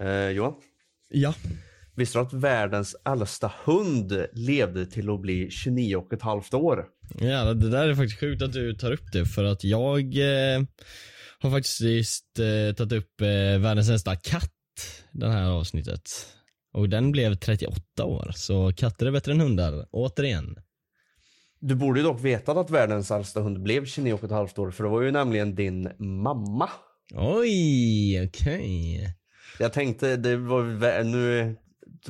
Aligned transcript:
Eh, 0.00 0.28
Johan, 0.28 0.54
Ja. 1.08 1.34
visste 1.96 2.18
du 2.18 2.22
att 2.22 2.32
världens 2.32 2.96
äldsta 3.04 3.52
hund 3.64 4.26
levde 4.32 4.86
till 4.86 5.10
att 5.10 5.20
bli 5.20 5.50
29 5.50 5.96
och 5.96 6.12
ett 6.12 6.22
halvt 6.22 6.54
år? 6.54 6.84
Ja, 7.20 7.54
det 7.54 7.70
där 7.70 7.88
är 7.88 7.94
faktiskt 7.94 8.20
sjukt 8.20 8.42
att 8.42 8.52
du 8.52 8.74
tar 8.74 8.92
upp 8.92 9.12
det 9.12 9.26
för 9.26 9.44
att 9.44 9.64
jag 9.64 10.00
eh, 10.18 10.62
har 11.38 11.50
faktiskt 11.50 12.38
eh, 12.38 12.74
tagit 12.76 12.92
upp 12.92 13.20
eh, 13.20 13.58
världens 13.60 13.90
äldsta 13.90 14.16
katt 14.16 14.50
det 15.12 15.28
här 15.30 15.50
avsnittet. 15.50 16.02
Och 16.74 16.88
den 16.88 17.12
blev 17.12 17.34
38 17.34 18.04
år, 18.04 18.32
så 18.34 18.72
katter 18.72 19.06
är 19.06 19.10
bättre 19.10 19.32
än 19.32 19.40
hundar, 19.40 19.86
återigen. 19.90 20.56
Du 21.60 21.74
borde 21.74 22.00
ju 22.00 22.04
dock 22.06 22.20
veta 22.24 22.52
att 22.52 22.70
världens 22.70 23.10
äldsta 23.10 23.40
hund 23.40 23.62
blev 23.62 23.86
29 23.86 24.12
och 24.12 24.24
ett 24.24 24.30
halvt 24.30 24.58
år 24.58 24.70
för 24.70 24.84
det 24.84 24.90
var 24.90 25.02
ju 25.02 25.10
nämligen 25.10 25.54
din 25.54 25.88
mamma. 25.98 26.70
Oj, 27.14 28.26
okej. 28.26 29.14
Jag 29.58 29.72
tänkte, 29.72 30.16
det 30.16 30.36
var 30.36 31.04
nu 31.04 31.56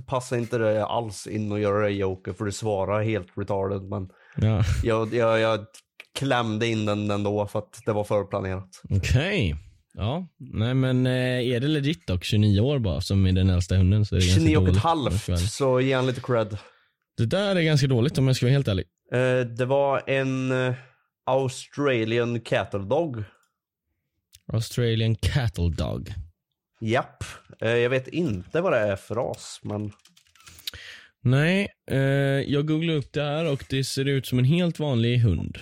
passar 0.07 0.37
inte 0.37 0.59
det 0.59 0.87
alls 0.87 1.27
in 1.27 1.53
att 1.53 1.61
göra 1.61 1.85
det 1.85 1.91
Joker 1.91 2.33
för 2.33 2.45
du 2.45 2.53
svarar 2.53 3.03
helt 3.03 3.29
retarded 3.37 3.83
men 3.83 4.09
Ja, 4.37 4.65
jag, 4.83 5.15
jag, 5.15 5.41
jag 5.41 5.67
klämde 6.19 6.67
in 6.67 6.87
den 6.87 7.11
ändå 7.11 7.47
för 7.47 7.59
att 7.59 7.83
det 7.87 7.93
var 7.93 8.05
förplanerat. 8.05 8.83
okej. 8.91 9.57
Ja, 9.95 10.29
nej 10.39 10.75
men 10.75 11.07
eh, 11.07 11.13
är 11.53 11.61
det 11.61 11.69
legit 11.69 12.07
dock 12.07 12.25
29 12.25 12.61
år 12.61 12.79
bara 12.79 13.01
som 13.01 13.27
är 13.27 13.33
den 13.33 13.51
äldsta 13.51 13.77
hunden 13.77 14.07
så 14.07 14.17
är 14.17 14.21
det 14.21 14.27
ganska 14.27 14.41
29 14.41 14.57
och 14.57 14.69
ett 14.69 14.77
halvt, 14.77 15.51
så 15.51 15.81
ge 15.81 15.93
han 15.93 16.07
lite 16.07 16.21
cred. 16.21 16.59
Det 17.17 17.27
där 17.27 17.57
är 17.57 17.63
ganska 17.63 17.87
dåligt 17.87 18.19
om 18.19 18.27
jag 18.27 18.37
ska 18.37 18.47
vara 18.47 18.53
helt 18.53 18.69
ärlig. 18.69 18.87
Eh, 19.13 19.47
det 19.47 19.65
var 19.65 20.03
en 20.11 20.53
eh, 20.67 20.75
Australian 21.27 22.41
cattle 22.41 22.79
dog. 22.85 23.25
Australian 24.53 25.15
cattle 25.15 25.71
dog. 25.71 26.15
Japp. 26.83 27.25
Eh, 27.61 27.71
jag 27.71 27.91
vet 27.91 28.09
inte 28.09 28.61
vad 28.61 28.73
det 28.73 28.79
är 28.79 28.97
för 28.97 29.15
ras, 29.15 29.61
men 29.63 29.93
Nej, 31.21 31.69
eh, 31.91 31.99
jag 32.53 32.67
googlade 32.67 32.99
upp 32.99 33.13
det 33.13 33.23
här 33.23 33.53
och 33.53 33.65
det 33.71 33.85
ser 33.85 34.05
ut 34.09 34.27
som 34.27 34.39
en 34.39 34.45
helt 34.45 34.79
vanlig 34.79 35.19
hund. 35.19 35.59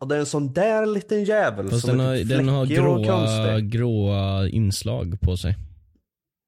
ja, 0.00 0.06
det 0.06 0.14
är 0.14 0.20
en 0.20 0.26
sån 0.26 0.52
där 0.52 0.86
liten 0.86 1.24
jävel 1.24 1.68
Fast 1.68 1.86
som 1.86 1.98
den 1.98 2.06
har, 2.06 2.14
är 2.14 2.24
den 2.24 2.48
har 2.48 2.62
och 2.62 2.68
gråa, 2.68 3.60
gråa 3.60 4.48
inslag 4.48 5.20
på 5.20 5.36
sig. 5.36 5.56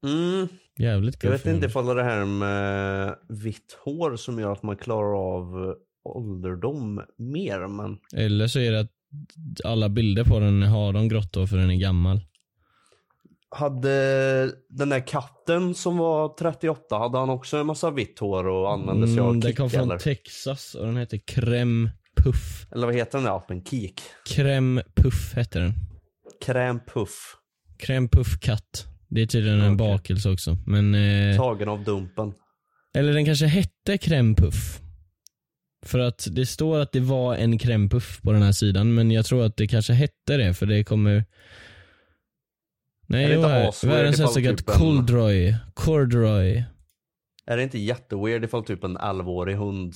Mm, 0.06 0.48
Jävligt 0.78 1.24
jag 1.24 1.30
vet 1.30 1.46
inte 1.46 1.66
ifall 1.66 1.86
det 1.86 1.92
är 1.92 1.96
det 1.96 2.04
här 2.04 2.24
med 2.24 3.14
vitt 3.28 3.78
hår 3.84 4.16
som 4.16 4.38
gör 4.38 4.52
att 4.52 4.62
man 4.62 4.76
klarar 4.76 5.36
av 5.36 5.74
ålderdom 6.04 7.02
mer, 7.18 7.68
men 7.68 7.98
Eller 8.16 8.46
så 8.46 8.58
är 8.58 8.72
det 8.72 8.80
att 8.80 8.90
alla 9.64 9.88
bilder 9.88 10.24
på 10.24 10.38
den 10.40 10.62
har 10.62 10.92
de 10.92 11.08
grått 11.08 11.34
hår 11.34 11.46
för 11.46 11.56
den 11.56 11.70
är 11.70 11.80
gammal. 11.80 12.20
Hade 13.50 14.52
den 14.68 14.88
där 14.88 15.06
katten 15.06 15.74
som 15.74 15.96
var 15.96 16.28
38, 16.38 16.98
hade 16.98 17.18
han 17.18 17.30
också 17.30 17.56
en 17.56 17.66
massa 17.66 17.90
vitt 17.90 18.18
hår 18.18 18.46
och 18.46 18.72
använde 18.72 19.06
sig 19.08 19.20
av 19.20 19.28
Mm, 19.28 19.40
den 19.40 19.50
kick 19.50 19.58
kom 19.58 19.70
från 19.70 19.80
eller? 19.82 19.98
Texas 19.98 20.74
och 20.74 20.86
den 20.86 20.96
heter 20.96 21.16
Crème 21.16 21.90
Puff. 22.16 22.66
Eller 22.72 22.86
vad 22.86 22.94
heter 22.96 23.18
den 23.18 23.24
där 23.24 23.36
appen? 23.36 23.64
Kik? 23.64 24.00
Crème 24.28 24.82
Puff 24.96 25.34
heter 25.36 25.60
den. 25.60 25.72
Crème 26.46 26.80
puff. 26.94 27.36
Crème 27.86 28.08
Puff 28.08 28.40
katt. 28.40 28.86
Det 29.08 29.22
är 29.22 29.26
tydligen 29.26 29.60
en 29.60 29.74
Okej. 29.74 29.88
bakelse 29.88 30.30
också. 30.30 30.56
Men, 30.66 30.94
eh, 30.94 31.36
Tagen 31.36 31.68
av 31.68 31.84
Dumpen. 31.84 32.32
eller 32.94 33.12
den 33.12 33.24
kanske 33.24 33.46
hette 33.46 33.96
Crème 33.96 34.36
Puff. 34.36 34.80
För 35.86 35.98
att 35.98 36.26
det 36.30 36.46
står 36.46 36.78
att 36.78 36.92
det 36.92 37.00
var 37.00 37.34
en 37.36 37.58
crème 37.58 37.90
puff 37.90 38.20
på 38.22 38.32
den 38.32 38.42
här 38.42 38.52
sidan 38.52 38.94
men 38.94 39.10
jag 39.10 39.24
tror 39.26 39.44
att 39.44 39.56
det 39.56 39.66
kanske 39.68 39.92
hette 39.92 40.36
det 40.36 40.54
för 40.54 40.66
det 40.66 40.84
kommer 40.84 41.24
Nej, 43.10 43.32
Är 43.32 43.48
här. 43.48 43.68
asweird 43.68 43.94
Världens 43.94 44.20
äldsta 44.20 44.42
katt, 44.42 44.58
typ 44.58 44.66
Coldroy. 44.66 45.56
Corduroy. 45.74 46.64
Är 47.46 47.56
det 47.56 47.62
inte 47.62 47.78
jätteweird 47.78 48.44
ifall 48.44 48.64
typ 48.64 48.84
en 48.84 48.98
11-årig 48.98 49.56
hund 49.56 49.94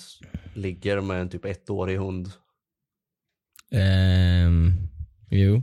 ligger 0.55 1.01
med 1.01 1.20
en 1.20 1.29
typ 1.29 1.45
ettårig 1.45 1.98
hund? 1.98 2.29
Ehm, 3.70 4.73
jo. 5.30 5.63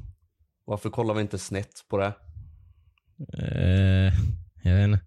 Varför 0.66 0.90
kollar 0.90 1.13
vi 1.13 1.22
inte 1.22 1.38
snett 1.38 1.85
på 1.90 1.97
det? 1.97 2.13
Eh, 3.38 4.13
jag 4.63 4.75
vet 4.75 4.84
inte. 4.84 5.06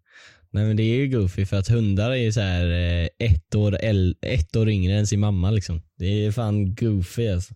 Nej 0.51 0.67
men 0.67 0.77
det 0.77 0.83
är 0.83 0.97
ju 0.97 1.09
goofy 1.09 1.47
för 1.47 1.57
att 1.57 1.69
hundar 1.69 2.11
är 2.11 2.15
ju 2.15 2.33
så 2.33 2.41
här 2.41 2.67
eh, 2.71 3.09
ett, 3.19 3.55
år 3.55 3.79
ett 4.23 4.57
år 4.57 4.69
yngre 4.69 4.95
än 4.95 5.07
sin 5.07 5.21
mamma 5.21 5.51
liksom. 5.51 5.83
Det 5.99 6.27
är 6.27 6.33
fan 6.33 6.75
goofy 6.75 7.29
alltså. 7.29 7.55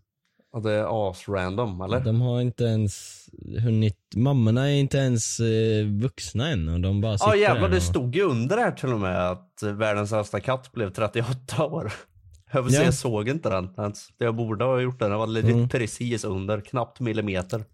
Att 0.52 0.62
det 0.62 0.72
är 0.72 1.10
as-random, 1.10 1.80
eller? 1.84 2.00
De 2.00 2.20
har 2.20 2.40
inte 2.40 2.64
ens 2.64 3.24
hunnit, 3.62 3.96
mammorna 4.16 4.70
är 4.70 4.74
inte 4.74 4.98
ens 4.98 5.40
eh, 5.40 5.86
vuxna 5.86 6.48
än 6.48 6.68
och 6.68 6.80
de 6.80 7.00
bara 7.00 7.18
sitter 7.18 7.30
Ja 7.30 7.36
jävlar, 7.36 7.62
där 7.62 7.68
det 7.68 7.76
och... 7.76 7.82
stod 7.82 8.16
ju 8.16 8.22
under 8.22 8.56
här 8.56 8.72
till 8.72 8.92
och 8.92 9.00
med 9.00 9.30
att 9.30 9.62
världens 9.62 10.12
äldsta 10.12 10.40
katt 10.40 10.72
blev 10.72 10.90
38 10.92 11.64
år. 11.64 11.92
Jag 12.52 12.70
Ja. 12.70 12.82
jag 12.82 12.94
såg 12.94 13.28
inte 13.28 13.48
den 13.50 13.70
ens. 13.78 14.08
Jag 14.18 14.36
borde 14.36 14.64
ha 14.64 14.80
gjort 14.80 14.98
den, 14.98 15.10
den 15.10 15.18
var 15.18 15.26
legit 15.26 15.54
Mm. 15.54 15.68
precis 15.68 16.24
under, 16.24 16.60
knappt 16.60 17.00
millimeter. 17.00 17.64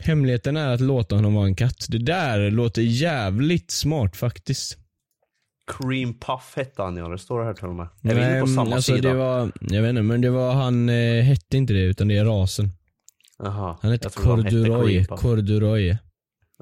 Hemligheten 0.00 0.56
är 0.56 0.68
att 0.74 0.80
låta 0.80 1.14
honom 1.14 1.34
vara 1.34 1.46
en 1.46 1.54
katt. 1.54 1.86
Det 1.88 1.98
där 1.98 2.50
låter 2.50 2.82
jävligt 2.82 3.70
smart 3.70 4.16
faktiskt. 4.16 4.78
Cream 5.66 6.18
Puff 6.18 6.52
hette 6.56 6.82
han 6.82 6.96
ja, 6.96 7.08
det 7.08 7.18
står 7.18 7.40
det 7.40 7.44
här 7.44 7.54
till 7.54 7.64
och 7.64 7.74
med. 7.74 7.88
Är 8.02 8.14
vi 8.14 8.20
inne 8.20 8.40
på 8.40 8.46
samma 8.46 8.74
alltså 8.74 8.94
sida? 8.94 9.08
det 9.08 9.14
var, 9.14 9.52
jag 9.60 9.82
vet 9.82 9.90
inte 9.90 10.02
men 10.02 10.20
det 10.20 10.30
var 10.30 10.52
han, 10.52 10.88
eh, 10.88 11.22
hette 11.22 11.56
inte 11.56 11.72
det 11.72 11.82
utan 11.82 12.08
det 12.08 12.16
är 12.16 12.24
rasen. 12.24 12.70
Jaha, 13.38 13.78
Han 13.82 13.90
hette 13.90 14.08
Corduroy. 14.08 15.04
Corduroy. 15.04 15.96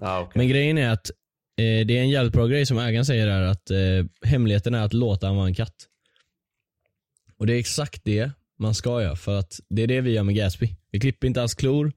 Ja, 0.01 0.21
okej. 0.21 0.33
Men 0.35 0.49
grejen 0.49 0.79
är 0.79 0.91
att 0.91 1.11
eh, 1.59 1.87
det 1.87 1.99
är 1.99 2.03
en 2.03 2.11
jävligt 2.11 2.33
bra 2.33 2.47
grej 2.47 2.67
som 2.67 2.79
ägaren 2.79 3.05
säger 3.05 3.27
där 3.27 3.43
att 3.43 3.71
eh, 3.71 4.29
hemligheten 4.29 4.75
är 4.75 4.85
att 4.85 4.93
låta 4.93 5.27
han 5.27 5.37
vara 5.37 5.47
en 5.47 5.55
katt. 5.55 5.89
Och 7.39 7.47
det 7.47 7.55
är 7.55 7.59
exakt 7.59 8.05
det 8.05 8.31
man 8.59 8.75
ska 8.75 9.03
göra 9.03 9.17
för 9.17 9.39
att 9.39 9.61
det 9.69 9.83
är 9.83 9.87
det 9.87 10.01
vi 10.01 10.11
gör 10.11 10.23
med 10.23 10.35
Gatsby. 10.35 10.77
Vi 10.91 11.01
klipper 11.01 11.27
inte 11.27 11.41
hans 11.41 11.55
klor. 11.55 11.93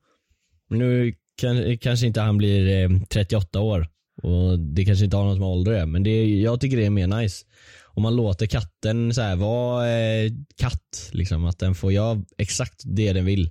Nu 0.69 1.15
kan, 1.37 1.77
kanske 1.77 2.07
inte 2.07 2.21
han 2.21 2.37
blir 2.37 2.83
eh, 2.83 2.99
38 3.09 3.59
år 3.59 3.87
och 4.25 4.59
det 4.59 4.85
kanske 4.85 5.05
inte 5.05 5.17
har 5.17 5.25
något 5.25 5.39
med 5.39 5.47
ålder 5.47 5.81
att 5.81 5.89
men 5.89 6.03
det, 6.03 6.25
jag 6.25 6.61
tycker 6.61 6.77
det 6.77 6.85
är 6.85 6.89
mer 6.89 7.07
nice. 7.07 7.45
Om 7.83 8.03
man 8.03 8.15
låter 8.15 8.45
katten 8.45 9.13
så 9.13 9.21
här, 9.21 9.35
vara 9.35 9.89
eh, 9.89 10.31
katt, 10.57 11.09
liksom, 11.11 11.45
att 11.45 11.59
den 11.59 11.75
får 11.75 11.91
göra 11.91 12.21
exakt 12.37 12.81
det 12.85 13.13
den 13.13 13.25
vill. 13.25 13.49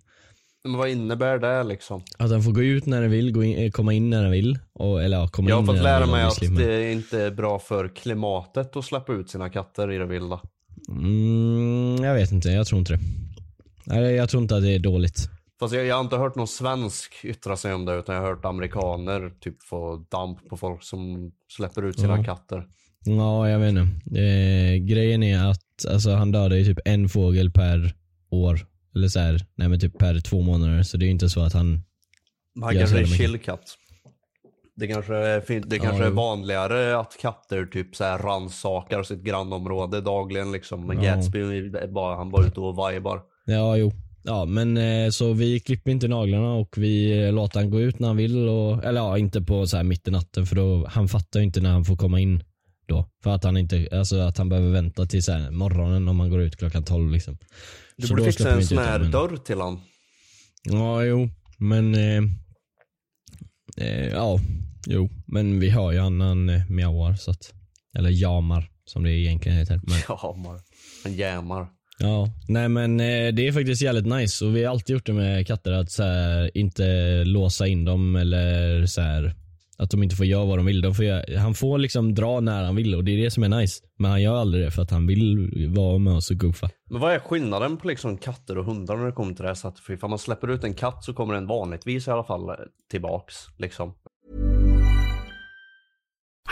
Men 0.64 0.78
vad 0.78 0.88
innebär 0.88 1.38
det 1.38 1.64
liksom? 1.64 2.02
Att 2.18 2.30
den 2.30 2.42
får 2.42 2.52
gå 2.52 2.62
ut 2.62 2.86
när 2.86 3.00
den 3.00 3.10
vill, 3.10 3.32
gå 3.32 3.44
in, 3.44 3.58
eh, 3.58 3.70
komma 3.70 3.92
in 3.92 4.10
när 4.10 4.22
den 4.22 4.32
vill. 4.32 4.58
Och, 4.72 5.02
eller 5.02 5.16
ja, 5.16 5.28
komma 5.28 5.50
Jag 5.50 5.56
har 5.56 5.66
fått 5.66 5.82
lära 5.82 6.06
mig 6.06 6.24
att 6.24 6.56
det 6.56 6.92
inte 6.92 7.22
är 7.22 7.30
bra 7.30 7.58
för 7.58 7.88
klimatet 7.88 8.76
att 8.76 8.84
släppa 8.84 9.12
ut 9.12 9.30
sina 9.30 9.50
katter 9.50 9.92
i 9.92 9.98
det 9.98 10.06
vilda. 10.06 10.40
Mm, 10.88 12.04
jag 12.04 12.14
vet 12.14 12.32
inte, 12.32 12.48
jag 12.48 12.66
tror 12.66 12.78
inte 12.78 12.92
det. 12.92 13.00
Nej, 13.84 14.14
jag 14.14 14.28
tror 14.28 14.42
inte 14.42 14.56
att 14.56 14.62
det 14.62 14.74
är 14.74 14.78
dåligt. 14.78 15.28
Fast 15.64 15.75
jag, 15.75 15.86
jag 15.86 15.97
har 15.97 16.04
inte 16.04 16.16
hört 16.16 16.34
någon 16.34 16.48
svensk 16.48 17.14
yttra 17.25 17.56
sig 17.56 17.75
om 17.75 17.84
det 17.84 17.94
utan 17.94 18.14
jag 18.14 18.22
har 18.22 18.28
hört 18.28 18.44
amerikaner 18.44 19.32
typ 19.41 19.62
få 19.62 19.97
damp 20.10 20.48
på 20.48 20.56
folk 20.56 20.82
som 20.82 21.32
släpper 21.56 21.82
ut 21.82 22.00
sina 22.00 22.16
Ja. 22.19 22.25
katter. 22.25 22.66
Ja, 23.04 23.48
jag 23.50 23.58
vet 23.58 23.69
inte. 23.69 24.20
Eh, 24.20 24.75
grejen 24.76 25.22
är 25.22 25.44
att 25.50 25.86
alltså, 25.91 26.10
han 26.10 26.32
dödar 26.32 26.56
ju 26.56 26.64
typ 26.64 26.78
en 26.84 27.08
fågel 27.08 27.50
per 27.50 27.94
år. 28.30 28.60
Eller 28.97 29.08
så 29.08 29.20
här, 29.20 29.47
nej 29.54 29.69
men 29.69 29.80
typ 29.80 29.98
per 29.98 30.20
två 30.20 30.42
månader. 30.42 30.82
Så 30.82 30.97
det 30.97 31.04
är 31.04 31.06
ju 31.06 31.12
inte 31.12 31.28
så 31.28 31.41
att 31.41 31.52
han... 31.52 31.82
Han 32.62 32.75
kanske 32.75 32.98
är 33.00 33.04
chillkatt. 33.06 33.78
Det 34.76 34.86
kanske, 34.86 35.14
är, 35.16 35.60
det 35.66 35.76
Ja, 35.76 35.82
kanske 35.82 36.04
är 36.04 36.08
jo. 36.08 36.14
vanligare 36.14 36.98
att 36.98 37.16
katter 37.20 37.66
typ 37.66 37.96
så 37.96 38.04
här 38.04 38.19
rannsakar 38.19 39.02
sitt 39.02 39.22
grannområde 39.22 40.00
dagligen 40.00 40.52
liksom. 40.52 40.86
Men 40.86 41.02
Ja. 41.02 41.14
Gatsby 41.14 41.41
är 41.41 41.92
bara, 41.92 42.16
han 42.16 42.31
bara 42.31 42.46
ute 42.46 42.60
och 42.60 42.91
vibar. 42.92 43.20
Ja, 43.46 43.76
jo. 43.76 43.92
Ja, 44.26 44.44
men 44.44 44.76
eh, 44.76 45.10
så 45.10 45.32
vi 45.32 45.60
klipper 45.60 45.90
inte 45.90 46.08
naglarna 46.08 46.52
och 46.52 46.78
vi 46.78 47.24
eh, 47.24 47.32
låter 47.32 47.60
han 47.60 47.70
gå 47.70 47.80
ut 47.80 47.98
när 47.98 48.08
han 48.08 48.16
vill. 48.16 48.48
Och, 48.48 48.84
eller 48.84 49.00
ja, 49.00 49.18
inte 49.18 49.42
på 49.42 49.66
så 49.66 49.76
här 49.76 49.84
mitt 49.84 50.08
i 50.08 50.10
natten 50.10 50.46
för 50.46 50.56
då, 50.56 50.86
han 50.86 51.08
fattar 51.08 51.40
ju 51.40 51.46
inte 51.46 51.60
när 51.60 51.70
han 51.70 51.84
får 51.84 51.96
komma 51.96 52.20
in 52.20 52.44
då. 52.87 53.08
För 53.22 53.31
att 53.31 53.44
han 53.44 53.56
inte, 53.56 53.88
alltså 53.93 54.19
att 54.19 54.38
han 54.38 54.49
behöver 54.49 54.70
vänta 54.70 55.06
till 55.06 55.22
så 55.22 55.32
här 55.32 55.50
morgonen 55.50 56.08
om 56.08 56.20
han 56.20 56.31
går 56.31 56.40
ut 56.40 56.56
klockan 56.56 56.84
12 56.84 57.12
liksom. 57.12 57.38
Du 57.96 58.06
Så 58.06 58.14
borde 58.14 58.25
fixa 58.25 58.54
en 58.54 58.66
sån 58.66 58.78
här 58.78 58.99
dörr 58.99 59.37
till 59.37 59.60
han. 59.60 59.81
Ja, 60.62 61.04
jo, 61.04 61.28
men 61.58 61.94
eh, 61.94 62.22
eh, 63.76 64.08
ja, 64.08 64.40
jo, 64.87 65.10
men 65.26 65.60
vi 65.60 65.70
hör 65.70 65.93
ju 65.93 65.99
han 65.99 66.19
när 66.19 66.26
han 66.26 66.49
eh, 66.49 66.70
mjauar 66.70 67.14
så 67.14 67.31
att, 67.31 67.52
eller 67.99 68.10
jamar 68.10 68.70
som 68.84 69.02
det 69.02 69.10
egentligen 69.10 69.58
heter. 69.58 69.81
Men, 69.82 69.99
Jamar. 70.08 70.60
Han 71.04 71.14
jämar. 71.14 71.69
Ja, 71.99 72.29
nej 72.49 72.69
men 72.69 73.00
eh, 73.00 73.35
det 73.35 73.49
är 73.49 73.52
faktiskt 73.52 73.82
jävligt 73.82 74.06
nice 74.06 74.44
och 74.44 74.56
vi 74.56 74.64
har 74.64 74.70
alltid 74.70 74.94
gjort 74.94 75.06
det 75.06 75.12
med 75.12 75.46
katter 75.46 75.73
att 75.73 75.91
så 75.91 76.02
här, 76.02 76.56
inte 76.56 76.85
låsa 77.25 77.67
in 77.67 77.85
dem 77.85 78.17
eller 78.17 78.87
så 78.87 79.00
här, 79.00 79.35
att 79.79 79.91
de 79.91 80.02
inte 80.02 80.17
får 80.17 80.26
göra 80.26 80.44
vad 80.44 80.58
de 80.58 80.67
vill. 80.67 80.81
De 80.81 80.94
får 80.94 81.05
göra, 81.05 81.41
han 81.41 81.55
får 81.55 81.79
liksom 81.79 82.14
dra 82.14 82.41
när 82.41 82.64
han 82.64 82.76
vill 82.76 82.94
och 82.94 83.05
det 83.05 83.12
är 83.12 83.25
det 83.25 83.31
som 83.31 83.43
är 83.43 83.49
nice. 83.49 83.81
Men 83.99 84.11
han 84.11 84.23
gör 84.23 84.37
aldrig 84.37 84.64
det 84.64 84.70
för 84.70 84.82
att 84.82 84.91
han 84.91 85.06
vill 85.06 85.50
vara 85.76 85.99
med 85.99 86.12
oss 86.12 86.31
och 86.31 86.37
goofa. 86.37 86.70
Men 86.91 87.00
vad 87.00 87.14
är 87.14 87.19
skillnaden 87.19 87.76
på 87.76 87.88
liksom 87.88 88.19
katter 88.19 88.58
och 88.58 88.64
hundar 88.64 88.97
när 88.97 89.06
det 89.06 89.12
kommer 89.12 89.35
till 89.35 89.43
det 89.43 89.49
här 89.49 89.55
sättet? 89.55 89.81
För 89.81 89.93
ifall 89.93 90.11
man 90.11 90.19
släpper 90.19 90.50
ut 90.50 90.64
en 90.64 90.75
katt 90.75 91.05
så 91.05 91.14
kommer 91.14 91.35
den 91.35 91.47
vanligtvis 91.47 92.08
i 92.08 92.11
alla 92.11 92.25
fall 92.25 92.50
tillbaks 92.90 93.35
liksom. 93.58 93.94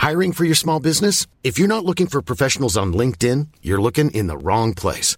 Hiring 0.09 0.33
for 0.33 0.45
your 0.45 0.55
small 0.55 0.81
business? 0.81 1.27
If 1.43 1.59
you're 1.59 1.67
not 1.67 1.85
looking 1.85 2.07
for 2.07 2.21
professionals 2.21 2.77
on 2.77 2.93
LinkedIn, 2.93 3.47
you're 3.61 3.81
looking 3.81 4.11
in 4.11 4.27
the 4.27 4.37
wrong 4.37 4.75
place. 4.75 5.17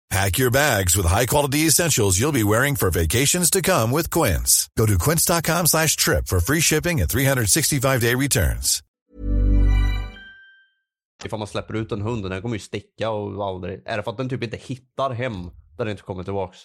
Pack 0.11 0.39
your 0.39 0.51
bags 0.51 0.97
with 0.97 1.05
high-quality 1.09 1.59
essentials 1.67 2.19
you'll 2.19 2.33
be 2.33 2.43
wearing 2.43 2.75
for 2.75 2.91
vacations 2.91 3.49
to 3.51 3.61
come 3.61 3.91
with 3.91 4.09
Quince. 4.19 4.69
Go 4.77 4.85
to 4.85 4.97
quince.com 4.97 5.67
slash 5.67 5.95
trip 5.95 6.27
for 6.27 6.39
free 6.39 6.61
shipping 6.61 7.01
and 7.01 7.09
365-day 7.09 8.15
returns. 8.15 8.83
Ifall 11.25 11.39
man 11.39 11.47
släpper 11.47 11.73
ut 11.75 11.91
en 11.91 12.01
hund, 12.01 12.29
den 12.29 12.41
kommer 12.41 12.55
ju 12.55 12.59
sticka 12.59 13.09
och 13.09 13.45
aldrig... 13.47 13.81
Är 13.85 13.97
det 13.97 14.03
för 14.03 14.11
att 14.11 14.17
den 14.17 14.29
typ 14.29 14.43
inte 14.43 14.57
hittar 14.57 15.11
hem 15.11 15.33
där 15.77 15.85
den 15.85 15.89
inte 15.91 16.03
kommer 16.03 16.23
tillbaks? 16.23 16.57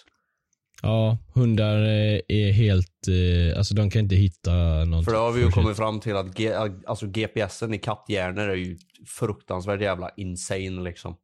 Ja, 0.81 1.17
hundar 1.33 1.75
eh, 1.83 2.19
är 2.27 2.51
helt, 2.51 3.07
eh, 3.07 3.57
alltså 3.57 3.73
de 3.73 3.89
kan 3.89 4.01
inte 4.01 4.15
hitta 4.15 4.51
någonting. 4.51 5.03
För 5.05 5.11
då 5.11 5.17
har 5.19 5.31
vi 5.31 5.41
ju 5.41 5.51
kommit 5.51 5.77
fram 5.77 5.99
till 5.99 6.15
att 6.15 6.33
G- 6.37 6.53
alltså 6.87 7.07
GPSen 7.07 7.73
i 7.73 7.77
katthjärnor 7.79 8.49
är 8.49 8.55
ju 8.55 8.77
fruktansvärt 9.05 9.81
jävla 9.81 10.09
insane 10.17 10.83
liksom. 10.83 11.15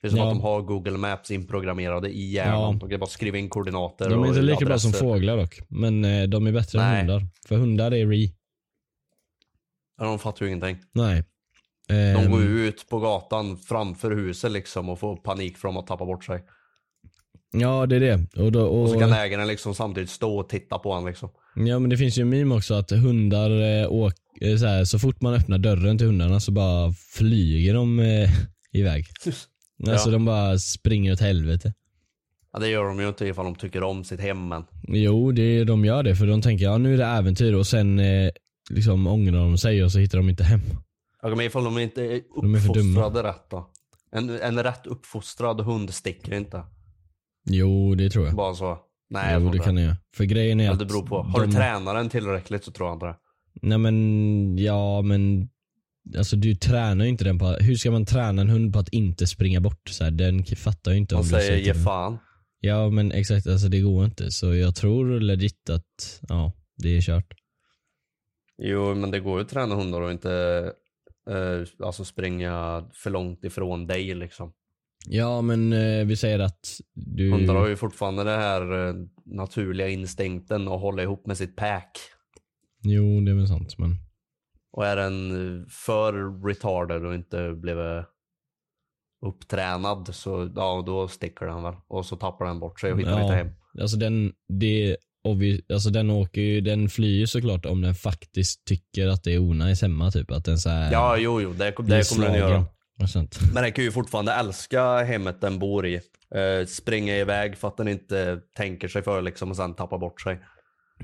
Det 0.00 0.06
är 0.08 0.10
som 0.10 0.18
Ja. 0.18 0.24
att 0.28 0.34
de 0.34 0.40
har 0.40 0.62
Google 0.62 0.98
Maps 0.98 1.30
inprogrammerade 1.30 2.08
i 2.08 2.30
hjärnan. 2.30 2.60
Ja. 2.72 2.76
De 2.80 2.90
kan 2.90 3.00
bara 3.00 3.10
skriva 3.10 3.38
in 3.38 3.48
koordinater 3.48 4.10
De 4.10 4.22
är 4.24 4.28
inte 4.28 4.42
lika 4.42 4.64
bra 4.64 4.78
som 4.78 4.88
adresser. 4.88 5.06
fåglar 5.06 5.36
dock. 5.36 5.58
Men 5.68 6.04
eh, 6.04 6.22
de 6.28 6.46
är 6.46 6.52
bättre 6.52 6.78
Nej. 6.78 7.00
än 7.00 7.08
hundar. 7.08 7.26
För 7.48 7.56
hundar 7.56 7.94
är 7.94 8.06
re. 8.06 8.28
Ja, 9.98 10.04
de 10.04 10.18
fattar 10.18 10.46
ju 10.46 10.52
ingenting. 10.52 10.76
Nej. 10.92 11.24
De 11.88 11.94
Ehm, 11.94 12.30
går 12.30 12.42
ju 12.42 12.68
ut 12.68 12.88
på 12.88 12.98
gatan 12.98 13.56
framför 13.56 14.10
huset 14.10 14.52
liksom 14.52 14.88
och 14.88 14.98
får 14.98 15.16
panik 15.16 15.56
för 15.58 15.68
att 15.68 15.74
de 15.74 15.76
har 15.76 15.86
tappat 15.86 16.06
bort 16.06 16.24
sig. 16.24 16.44
Ja 17.52 17.86
det 17.86 17.96
är 17.96 18.00
det. 18.00 18.40
Och, 18.42 18.52
då, 18.52 18.60
och, 18.66 18.82
Och 18.82 18.90
så 18.90 18.98
kan 18.98 19.12
ägaren 19.12 19.46
liksom 19.48 19.74
samtidigt 19.74 20.10
stå 20.10 20.38
och 20.38 20.48
titta 20.48 20.78
på 20.78 20.88
honom 20.92 21.06
liksom. 21.08 21.28
Ja 21.54 21.78
men 21.78 21.90
det 21.90 21.96
finns 21.96 22.18
ju 22.18 22.22
en 22.22 22.28
meme 22.28 22.54
också 22.54 22.74
att 22.74 22.90
hundar 22.90 23.80
eh, 23.82 23.92
åk, 23.92 24.12
eh, 24.40 24.56
så, 24.56 24.66
här, 24.66 24.84
så 24.84 24.98
fort 24.98 25.20
man 25.20 25.34
öppnar 25.34 25.58
dörren 25.58 25.98
till 25.98 26.06
hundarna 26.06 26.40
så 26.40 26.52
bara 26.52 26.92
flyger 26.92 27.74
de 27.74 27.98
eh, 27.98 28.30
iväg. 28.72 29.06
Alltså 29.86 30.08
Ja. 30.08 30.12
de 30.12 30.24
bara 30.24 30.58
springer 30.58 31.12
åt 31.12 31.20
helvete. 31.20 31.74
Ja, 32.52 32.58
det 32.58 32.68
gör 32.68 32.84
de 32.84 33.00
ju 33.00 33.08
inte 33.08 33.26
ifall 33.26 33.44
de 33.44 33.54
tycker 33.54 33.82
om 33.82 34.04
sitt 34.04 34.20
hem 34.20 34.48
men. 34.48 34.64
Jo, 34.88 35.32
det, 35.32 35.64
de 35.64 35.84
gör 35.84 36.02
det 36.02 36.16
för 36.16 36.26
de 36.26 36.42
tänker 36.42 36.64
ja 36.64 36.78
nu 36.78 36.94
är 36.94 36.98
det 36.98 37.04
äventyr 37.06 37.52
och 37.52 37.66
sen 37.66 37.98
eh, 37.98 38.30
liksom 38.70 39.06
ångrar 39.06 39.38
de 39.38 39.58
sig 39.58 39.84
och 39.84 39.92
så 39.92 39.98
hittar 39.98 40.18
de 40.18 40.28
inte 40.28 40.44
hem. 40.44 40.60
Ja, 41.22 41.28
men 41.28 41.40
ifall 41.40 41.64
de 41.64 41.78
inte 41.78 42.02
är 42.02 42.20
De 42.42 42.54
är 42.54 42.58
för 42.58 42.74
dumma. 42.74 43.00
uppfostrade 43.00 43.28
rätt 43.28 43.50
då. 43.50 43.70
En, 44.12 44.30
en 44.40 44.62
rätt 44.62 44.86
uppfostrad 44.86 45.60
hund 45.60 45.94
sticker 45.94 46.34
inte. 46.34 46.62
Jo, 47.50 47.94
det 47.94 48.10
tror 48.10 48.26
jag. 48.26 48.34
Bara 48.34 48.54
så. 48.54 48.78
Nej, 49.10 49.38
jo, 49.40 49.50
det 49.50 49.58
kan 49.58 49.76
jag. 49.76 49.96
För 50.16 50.24
grejen 50.24 50.60
är 50.60 50.64
Ja, 50.64 50.72
att 50.72 50.78
det 50.78 50.84
beror 50.86 51.06
på. 51.06 51.22
Har 51.22 51.40
de, 51.40 51.46
du 51.50 51.56
tränat 51.56 51.94
den 51.94 52.08
tillräckligt 52.08 52.64
så 52.64 52.70
tror 52.72 52.88
jag 52.88 52.96
inte 52.96 53.06
det. 53.06 53.16
Nej 53.62 53.78
men, 53.78 54.58
ja 54.58 55.02
men 55.02 55.48
Alltså 56.16 56.36
du 56.36 56.54
tränar 56.54 57.04
ju 57.04 57.10
inte 57.10 57.24
den 57.24 57.38
på, 57.38 57.46
hur 57.46 57.74
ska 57.74 57.90
man 57.90 58.04
träna 58.04 58.42
en 58.42 58.48
hund 58.48 58.72
på 58.72 58.78
att 58.78 58.88
inte 58.88 59.26
springa 59.26 59.60
bort? 59.60 59.88
Så 59.88 60.04
här, 60.04 60.10
den 60.10 60.44
fattar 60.44 60.92
ju 60.92 60.98
inte 60.98 61.14
Man 61.14 61.22
om 61.22 61.28
du 61.28 61.34
säger 61.34 61.56
ge 61.56 61.74
fan. 61.74 62.18
Ja 62.60 62.90
men 62.90 63.12
exakt, 63.12 63.46
alltså 63.46 63.68
det 63.68 63.80
går 63.80 64.04
inte. 64.04 64.30
Så 64.30 64.54
jag 64.54 64.74
tror 64.74 65.20
legit 65.20 65.70
att, 65.70 66.20
ja, 66.28 66.52
det 66.76 66.96
är 66.96 67.00
kört. 67.00 67.34
Jo, 68.62 68.94
men 68.94 69.10
det 69.10 69.20
går 69.20 69.38
ju 69.38 69.44
att 69.44 69.50
träna 69.50 69.74
hundar 69.74 70.00
och 70.00 70.10
inte 70.10 70.32
eh, 71.30 71.86
alltså 71.86 72.04
springa 72.04 72.84
för 72.92 73.10
långt 73.10 73.44
ifrån 73.44 73.86
dig 73.86 74.14
liksom. 74.14 74.52
Ja 75.06 75.40
men 75.42 75.72
eh, 75.72 76.06
vi 76.06 76.16
säger 76.16 76.38
att 76.38 76.80
du... 76.94 77.30
Hundar 77.30 77.54
har 77.54 77.68
ju 77.68 77.76
fortfarande 77.76 78.24
den 78.24 78.40
här 78.40 78.88
eh, 78.88 78.94
naturliga 79.24 79.88
instinkten 79.88 80.68
att 80.68 80.80
hålla 80.80 81.02
ihop 81.02 81.26
med 81.26 81.36
sitt 81.36 81.56
pack. 81.56 81.98
Jo 82.82 83.20
det 83.20 83.30
är 83.30 83.34
väl 83.34 83.48
sant 83.48 83.78
men. 83.78 84.07
Och 84.78 84.86
är 84.86 84.96
den 84.96 85.30
eh, 85.30 85.66
för 85.68 86.42
retarded 86.46 87.06
och 87.06 87.14
inte 87.14 87.54
blivit 87.54 88.04
upptränad 89.26 90.14
så 90.14 90.50
ja, 90.56 90.82
då 90.86 91.08
sticker 91.08 91.46
den 91.46 91.62
väl. 91.62 91.74
Och 91.88 92.06
så 92.06 92.16
tappar 92.16 92.46
den 92.46 92.60
bort 92.60 92.80
sig 92.80 92.92
och 92.92 93.00
hittar 93.00 93.22
inte 93.22 93.34
hem. 93.34 93.48
Alltså 93.80 93.96
den, 93.96 94.32
det, 94.48 94.96
alltså 95.72 95.90
den 95.90 96.10
åker 96.10 96.40
ju, 96.40 96.60
den 96.60 96.88
flyr 96.88 97.18
ju 97.18 97.26
såklart 97.26 97.66
om 97.66 97.82
den 97.82 97.94
faktiskt 97.94 98.64
tycker 98.64 99.08
att 99.08 99.24
det 99.24 99.34
är 99.34 99.38
onajs 99.38 99.82
hemma 99.82 100.10
typ. 100.10 100.30
Att 100.30 100.44
den 100.44 100.58
såhär 100.58 100.92
Ja, 100.92 101.16
jo, 101.16 101.40
jo, 101.40 101.52
det, 101.52 101.64
det 101.64 102.08
kommer 102.08 102.26
den 102.26 102.38
göra. 102.38 102.64
Men 103.54 103.62
den 103.62 103.72
kan 103.72 103.84
ju 103.84 103.92
fortfarande 103.92 104.32
älska 104.32 104.96
hemmet 104.98 105.40
den 105.40 105.58
bor 105.58 105.86
i. 105.86 105.94
Eh, 106.34 106.66
springa 106.66 107.16
iväg 107.16 107.56
för 107.56 107.68
att 107.68 107.76
den 107.76 107.88
inte 107.88 108.40
tänker 108.56 108.88
sig 108.88 109.02
för 109.02 109.22
liksom 109.22 109.50
och 109.50 109.56
sen 109.56 109.74
tappar 109.74 109.98
bort 109.98 110.20
sig. 110.20 110.40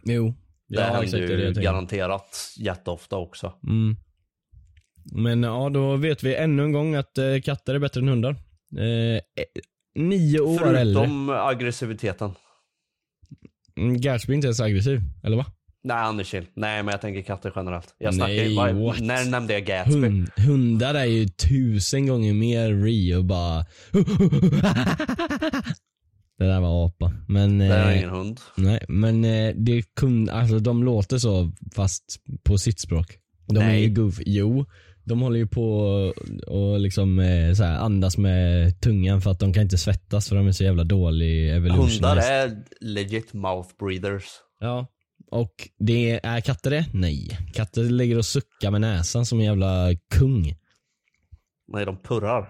Jo. 0.05 0.35
Det 0.75 0.81
Ja 0.81 0.95
händer 0.95 1.21
det 1.21 1.27
det 1.27 1.33
ju 1.43 1.45
tänker. 1.47 1.63
garanterat 1.63 2.55
jätteofta 2.59 3.17
också. 3.17 3.53
Mm. 3.69 3.97
Men 5.13 5.43
ja, 5.43 5.71
då 5.71 5.97
vet 5.97 6.23
vi 6.23 6.35
ännu 6.35 6.63
en 6.65 6.73
gång 6.73 6.95
att 6.95 7.19
eh, 7.19 7.41
katter 7.45 7.75
är 7.75 7.79
bättre 7.79 8.01
än 8.01 8.09
hundar. 8.09 8.37
Eh, 8.79 8.85
eh, 9.17 9.21
nio 9.95 10.41
år 10.41 10.77
äldre. 10.77 10.95
Förutom 11.03 11.31
aggressiviteten. 11.31 12.31
Mm, 13.77 14.01
Gatsby 14.01 14.33
är 14.33 14.35
inte 14.35 14.47
ens 14.47 14.61
aggressiv, 14.61 15.01
eller 15.25 15.37
va? 15.37 15.47
Nej, 15.87 15.97
han 15.97 16.21
är 16.21 16.25
chill. 16.25 16.47
Nej, 16.55 16.83
men 16.83 16.93
jag 16.93 17.01
tänker 17.01 17.23
katter 17.23 17.53
generellt. 17.57 17.95
Jag 17.99 18.15
Nej, 18.17 18.49
snackar, 18.55 18.73
vad- 18.75 18.85
what? 18.85 19.01
när 19.01 19.25
nämnde 19.31 19.53
jag 19.53 19.65
Gatsby? 19.65 19.93
Hund, 20.01 20.31
hundar 20.37 20.95
är 20.95 21.05
ju 21.05 21.29
tusen 21.29 22.07
gånger 22.07 22.35
mer 22.35 22.73
re 22.85 23.17
och 23.17 23.25
bara 23.25 23.65
Det 26.39 26.45
där 26.45 26.61
var 26.61 26.87
apa. 26.87 27.13
Men, 27.29 27.59
Det 27.59 27.65
är 27.65 27.91
eh, 27.91 27.99
ingen 27.99 28.11
hund. 28.11 28.41
nej, 28.57 28.85
men 28.89 29.25
eh, 29.25 29.55
det 29.57 29.83
kun, 29.97 30.31
alltså, 30.31 30.59
de 30.59 30.85
låter 30.85 31.19
så 31.19 31.53
fast 31.75 32.05
på 32.45 32.59
sitt 32.59 32.81
språk. 32.81 33.19
De 33.47 33.57
är 33.57 33.67
Nej. 33.67 33.83
ju 33.83 33.95
goof. 33.95 34.19
Jo, 34.27 34.67
de 35.05 35.21
håller 35.21 35.39
ju 35.39 35.47
på 35.47 35.71
och 36.47 36.81
liksom 36.81 37.19
eh, 37.19 37.53
så 37.55 37.65
här, 37.65 37.77
andas 37.79 38.19
med 38.19 38.81
tungan 38.81 39.21
för 39.21 39.31
att 39.31 39.39
de 39.41 39.53
kan 39.53 39.63
inte 39.63 39.79
svettas 39.79 40.29
för 40.29 40.37
de 40.37 40.47
är 40.47 40.53
så 40.53 40.65
jävla 40.65 40.85
dålig 40.85 41.51
evolutionist. 41.51 41.95
Hundar 41.95 42.17
är 42.17 42.65
legit 42.81 43.33
mouth 43.35 43.69
breathers. 43.79 44.25
Ja. 44.61 44.87
Och 45.31 45.69
det 45.79 46.21
är 46.27 46.41
katter 46.41 46.71
det? 46.71 46.87
Nej. 46.93 47.39
Katter 47.55 47.83
ligger 47.83 48.19
och 48.19 48.27
suckar 48.27 48.71
med 48.71 48.81
näsan 48.81 49.27
som 49.27 49.39
en 49.39 49.45
jävla 49.45 49.89
kung. 50.15 50.55
Nej, 51.73 51.87
de 51.87 51.97
purrar. 51.97 52.49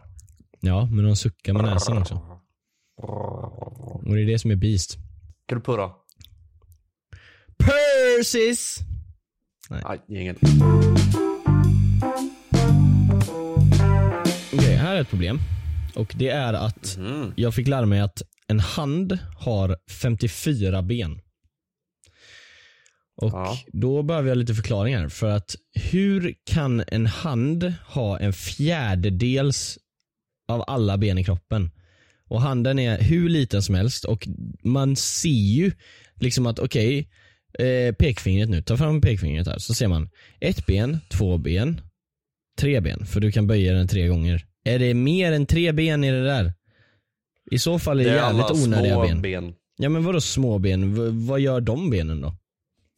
Ja, 0.60 0.88
men 0.92 1.04
de 1.04 1.16
suckar 1.16 1.52
med 1.52 1.64
näsan 1.64 1.98
också. 1.98 2.33
Och 2.96 4.14
det 4.14 4.22
är 4.22 4.26
det 4.26 4.38
som 4.38 4.50
är 4.50 4.56
beast. 4.56 4.96
Kan 5.48 5.58
du 5.58 5.64
purra? 5.64 5.90
Persis! 7.58 8.78
Nej, 9.70 10.00
ingen. 10.08 10.36
Okej, 14.54 14.74
här 14.76 14.96
är 14.96 15.00
ett 15.00 15.08
problem. 15.10 15.38
Och 15.94 16.14
det 16.18 16.28
är 16.28 16.52
att 16.52 16.96
Mm. 16.96 17.32
jag 17.36 17.54
fick 17.54 17.68
lära 17.68 17.86
mig 17.86 18.00
att 18.00 18.22
en 18.46 18.60
hand 18.60 19.18
har 19.38 19.76
54 19.90 20.82
ben. 20.82 21.20
Och 23.16 23.30
Ja. 23.32 23.58
då 23.66 24.02
behöver 24.02 24.28
jag 24.28 24.38
lite 24.38 24.54
förklaringar 24.54 25.08
för 25.08 25.30
att 25.30 25.56
hur 25.92 26.34
kan 26.44 26.84
en 26.86 27.06
hand 27.06 27.74
ha 27.86 28.18
en 28.18 28.32
fjärdedels 28.32 29.78
av 30.48 30.64
alla 30.66 30.98
ben 30.98 31.18
i 31.18 31.24
kroppen? 31.24 31.70
Och 32.34 32.40
handen 32.40 32.78
är 32.78 32.98
hur 32.98 33.28
liten 33.28 33.62
som 33.62 33.74
helst 33.74 34.04
och 34.04 34.28
man 34.62 34.96
ser 34.96 35.28
ju 35.28 35.72
liksom 36.20 36.46
att 36.46 36.58
okej, 36.58 37.08
eh, 37.58 37.94
pekfingret 37.94 38.48
nu, 38.48 38.62
ta 38.62 38.76
fram 38.76 39.00
pekfingret 39.00 39.46
här 39.46 39.58
så 39.58 39.74
ser 39.74 39.88
man 39.88 40.10
ett 40.40 40.66
ben, 40.66 40.98
två 41.08 41.38
ben, 41.38 41.80
tre 42.58 42.80
ben 42.80 43.06
för 43.06 43.20
du 43.20 43.32
kan 43.32 43.46
böja 43.46 43.72
den 43.72 43.88
tre 43.88 44.06
gånger. 44.08 44.44
Är 44.64 44.78
det 44.78 44.94
mer 44.94 45.32
än 45.32 45.46
tre 45.46 45.72
ben 45.72 46.04
i 46.04 46.10
det 46.10 46.24
där? 46.24 46.52
I 47.50 47.58
så 47.58 47.78
fall 47.78 48.00
är 48.00 48.04
det, 48.04 48.10
Det 48.10 48.16
är 48.18 48.22
jävligt 48.26 48.44
alla 48.44 48.62
onödiga 48.64 48.94
små 48.94 49.02
ben. 49.06 49.22
ben. 49.22 49.54
Ja 49.76 49.88
men 49.88 50.04
vadå 50.04 50.20
små 50.20 50.58
ben? 50.58 50.94
V- 50.94 51.26
vad 51.28 51.40
gör 51.40 51.60
de 51.60 51.90
benen 51.90 52.20
då? 52.20 52.34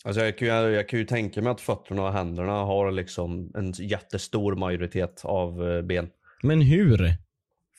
Alltså 0.05 0.21
jag, 0.25 0.38
kan 0.38 0.49
ju, 0.49 0.55
jag 0.55 0.88
kan 0.88 0.99
ju 0.99 1.05
tänka 1.05 1.43
mig 1.43 1.50
att 1.50 1.61
fötterna 1.61 2.02
och 2.02 2.12
händerna 2.12 2.52
har 2.52 2.93
liksom 2.93 3.50
en 3.55 3.73
jättestor 3.73 4.55
majoritet 4.57 5.21
av 5.25 5.69
eh, 5.71 5.83
ben. 5.83 6.09
Men 6.43 6.61
hur? 6.61 7.14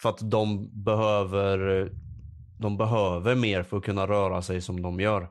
För 0.01 0.10
att 0.10 0.32
de 0.32 0.70
behöver, 0.84 1.89
de 2.60 2.77
behöver 2.77 3.36
mer 3.36 3.63
för 3.63 3.77
att 3.77 3.84
kunna 3.84 4.08
röra 4.08 4.42
sig 4.42 4.62
som 4.62 4.82
de 4.82 5.00
gör. 5.00 5.27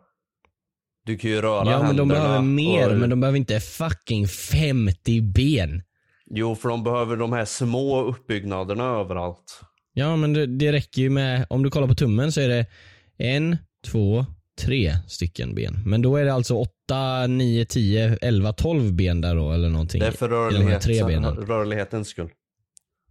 Du 1.05 1.19
kan 1.19 1.31
ju 1.31 1.41
röra 1.41 1.71
Ja 1.71 1.83
men 1.83 1.97
de 1.97 2.11
händerna 2.11 2.15
behöver 2.15 2.43
mer, 2.43 2.93
och, 2.93 2.99
men 2.99 3.11
de 3.11 3.21
behöver 3.21 3.39
inte 3.39 3.61
fucking 3.61 4.29
50 4.29 5.21
ben. 5.21 5.83
Jo, 6.31 6.55
för 6.55 6.69
de 6.69 6.85
behöver 6.85 7.17
de 7.17 7.33
här 7.33 7.45
små 7.45 8.03
uppbyggnaderna 8.03 8.85
överallt. 8.85 9.61
Ja 9.93 10.17
men 10.17 10.33
det, 10.33 10.47
det 10.47 10.73
räcker 10.73 11.03
ju 11.03 11.11
med, 11.11 11.47
om 11.51 11.63
du 11.63 11.71
kollar 11.71 11.89
på 11.89 11.95
tummen 11.95 12.33
så 12.33 12.41
är 12.41 12.49
det 12.49 12.67
en, 13.19 13.57
två, 13.87 14.27
tre 14.61 14.93
stycken 15.09 15.55
ben. 15.55 15.83
Men 15.87 16.03
då 16.03 16.17
är 16.17 16.25
det 16.25 16.33
alltså 16.33 16.55
8, 16.55 17.27
9, 17.27 17.65
10, 17.65 18.19
11, 18.21 18.53
12 18.53 18.93
ben 18.93 19.21
där 19.21 19.35
då 19.35 19.53
eller 19.53 19.69
någonting. 19.69 20.01
Det 20.01 20.07
är 20.07 20.11
för 20.11 20.29
rörlighet, 20.29 20.87
rörlighetens 21.49 22.09
skull. 22.09 22.31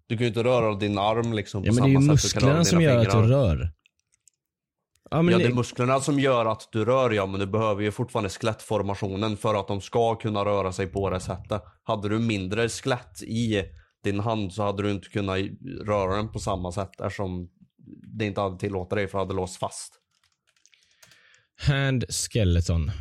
Du 0.08 0.18
kan 0.18 0.24
ju 0.24 0.28
inte 0.28 0.44
röra 0.44 0.76
din 0.76 0.98
arm 0.98 1.34
liksom 1.34 1.64
på 1.64 1.68
Ja 1.68 1.74
men 1.74 1.84
det 1.84 1.90
är 1.90 1.94
samma 1.94 2.14
ju 2.14 2.18
sätt 2.18 2.34
musklerna 2.34 2.66
som 2.66 2.82
gör 2.82 2.98
att 2.98 3.12
du 3.12 3.28
rör. 3.28 3.72
Ja 5.12 5.22
men 5.22 5.32
Ja, 5.32 5.38
det, 5.38 5.46
är 5.46 5.54
musklerna 5.54 6.00
som 6.00 6.20
gör 6.20 6.46
att 6.46 6.70
du 6.72 6.86
rör 6.86 7.12
ja, 7.12 7.26
men 7.26 7.40
du 7.40 7.46
behöver 7.46 7.84
ju 7.84 7.92
fortfarande 7.92 8.30
skelettformationen 8.30 9.38
för 9.38 9.56
att 9.56 9.68
de 9.68 9.82
ska 9.82 10.16
kunna 10.16 10.46
röra 10.46 10.72
sig 10.72 10.88
på 10.88 11.10
det 11.10 11.20
sättet. 11.20 11.62
Hade 11.84 12.10
du 12.10 12.20
mindre 12.20 12.70
skelett 12.70 13.24
i 13.24 13.64
din 14.04 14.20
hand 14.20 14.54
så 14.54 14.64
hade 14.64 14.84
du 14.84 14.92
inte 14.92 15.10
kunnat 15.10 15.40
röra 15.86 16.16
den 16.16 16.32
på 16.32 16.40
samma 16.40 16.72
sätt 16.72 17.02
eftersom 17.02 17.50
det 18.18 18.26
inte 18.26 18.42
hade 18.42 18.60
tillåtit 18.60 18.96
dig 18.96 19.08
för 19.08 19.18
att 19.18 19.28
det 19.28 19.34
hade 19.34 19.42
låst 19.42 19.58
fast. 19.60 19.94
hand 21.68 22.06
skeleton. 22.10 22.92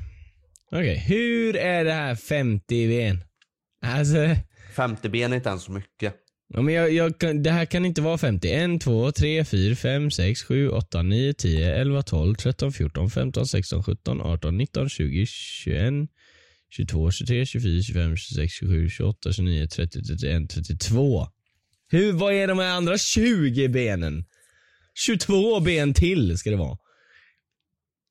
Okej, 0.70 0.98
hur 0.98 1.56
är 1.56 1.84
det 1.84 1.92
här 1.92 2.14
50 2.14 2.88
ben? 2.88 3.24
Alltså, 3.82 4.16
50 4.76 5.08
ben 5.08 5.32
är 5.32 5.36
inte 5.36 5.48
ens 5.48 5.62
så 5.62 5.72
mycket 5.72 6.23
ja, 6.54 6.62
men 6.62 6.74
jag, 6.74 6.92
jag 6.92 7.42
det 7.42 7.50
här 7.50 7.64
kan 7.64 7.84
inte 7.84 8.02
vara 8.02 8.18
50. 8.18 8.48
1, 8.48 8.80
2, 8.80 9.12
3, 9.12 9.44
4, 9.44 9.74
5, 9.74 10.10
6, 10.10 10.42
7, 10.42 10.68
8, 10.68 11.02
9, 11.02 11.32
10, 11.32 11.74
11, 11.74 12.02
12, 12.02 12.34
13, 12.34 12.72
14, 12.72 13.10
15, 13.10 13.46
16, 13.46 13.82
17, 13.82 14.20
18, 14.20 14.56
19, 14.56 14.88
20, 14.88 15.26
21, 15.26 15.92
22, 16.70 17.10
23, 17.10 17.46
24, 17.46 17.82
25, 17.82 18.16
26, 18.16 18.52
27, 18.52 18.88
28, 18.88 19.32
29, 19.32 19.66
30, 19.66 20.02
31, 20.02 20.50
32. 20.50 21.26
Hur, 21.88 22.12
vad 22.12 22.34
är 22.34 22.46
de 22.48 22.58
här 22.58 22.70
andra 22.70 22.98
20 22.98 23.68
benen? 23.68 24.24
22 24.94 25.60
ben 25.60 25.94
till 25.94 26.38
ska 26.38 26.50
det 26.50 26.56
vara. 26.56 26.78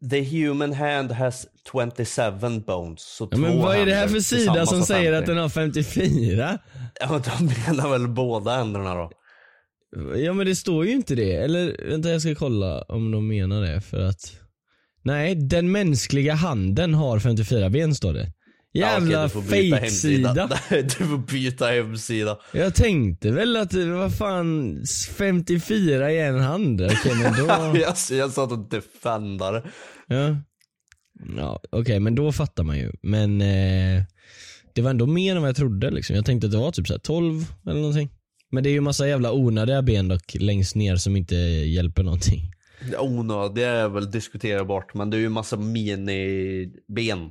The 0.10 0.24
human 0.24 0.74
hand 0.74 1.12
has 1.12 1.48
27 1.72 2.60
bones. 2.60 3.01
Så 3.01 3.27
Ja, 3.31 3.38
men 3.38 3.57
vad 3.57 3.77
är 3.77 3.86
det 3.86 3.93
här 3.95 4.07
för 4.07 4.19
sida 4.19 4.65
som 4.65 4.81
säger 4.81 5.12
50. 5.13 5.17
att 5.17 5.25
den 5.25 5.38
har 5.38 5.50
54? 5.50 6.60
Ja, 7.00 7.07
men 7.12 7.22
de 7.22 7.53
menar 7.67 7.89
väl 7.89 8.07
båda 8.07 8.55
händerna 8.55 8.95
då? 8.95 9.12
Ja 10.15 10.33
men 10.33 10.45
det 10.45 10.55
står 10.55 10.86
ju 10.86 10.91
inte 10.91 11.15
det. 11.15 11.33
Eller 11.36 11.89
vänta 11.89 12.10
jag 12.10 12.22
ska 12.22 12.36
kolla 12.36 12.81
om 12.81 13.12
de 13.12 13.27
menar 13.27 13.62
det 13.62 13.81
för 13.81 14.00
att 14.00 14.39
Nej, 15.05 15.36
den 15.36 15.72
mänskliga 15.72 16.33
handen 16.33 16.93
har 16.93 17.19
54 17.19 17.69
ben 17.69 17.95
står 17.95 18.13
det. 18.13 18.31
Jävla 18.74 19.12
Ja, 19.12 19.25
okej, 19.25 19.42
du 19.42 19.48
får 19.48 19.51
byta 19.51 19.77
fake-sida. 19.77 20.50
Nej, 20.72 20.84
du 20.84 20.89
får 21.06 21.18
byta 21.32 21.65
hemsida. 21.68 22.38
Jag 22.53 22.75
tänkte 22.75 23.32
väl 23.32 23.58
att, 23.58 23.70
det- 23.70 23.86
vad 23.86 24.18
fan, 24.18 24.84
54 25.18 26.12
i 26.12 26.20
en 26.20 26.39
hand. 26.39 26.82
Okej 26.82 27.15
men 27.24 27.34
då, 27.34 27.48
jag, 27.80 27.96
jag 28.20 28.32
satt 28.32 28.51
och 28.51 28.70
defendade. 28.70 29.63
ja. 30.08 30.38
Ja 31.38 31.60
okej 31.72 32.00
men 32.00 32.15
då 32.15 32.32
fattar 32.32 32.63
man 32.63 32.77
ju. 32.77 32.92
Men 33.01 33.42
eh, 33.42 34.03
det 34.74 34.82
var 34.82 34.89
ändå 34.89 35.06
mer 35.06 35.36
än 35.36 35.42
vad 35.42 35.50
jag 35.50 35.56
trodde 35.56 35.92
liksom. 35.92 36.15
Jag 36.15 36.25
tänkte 36.25 36.46
att 36.48 36.51
det 36.51 36.58
var 36.58 36.72
typ 36.72 36.88
så 36.88 36.94
här 36.94 37.00
12 37.00 37.46
eller 37.65 37.80
någonting. 37.80 38.10
Men 38.51 38.63
det 38.63 38.70
är 38.70 38.72
ju 38.72 38.82
massa 38.82 39.08
jävla 39.08 39.32
onödiga 39.34 39.82
ben 39.82 40.08
dock 40.08 40.36
längst 40.39 40.75
ner 40.75 40.96
som 40.96 41.15
inte 41.15 41.36
hjälper 41.36 42.03
någonting. 42.03 42.51
Det 42.92 42.98
onödiga 42.98 43.70
är 43.72 43.89
väl 43.89 44.12
diskuterbart 44.12 44.94
men 44.94 45.10
det 45.10 45.18
är 45.18 45.22
ju 45.22 45.30
massa 45.30 45.58
miniben. 45.58 47.30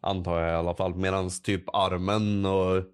Antar 0.00 0.40
jag 0.40 0.50
i 0.50 0.54
alla 0.54 0.74
fall. 0.74 0.94
Medan 0.94 1.30
typ 1.44 1.64
armen 1.72 2.46
och 2.46 2.84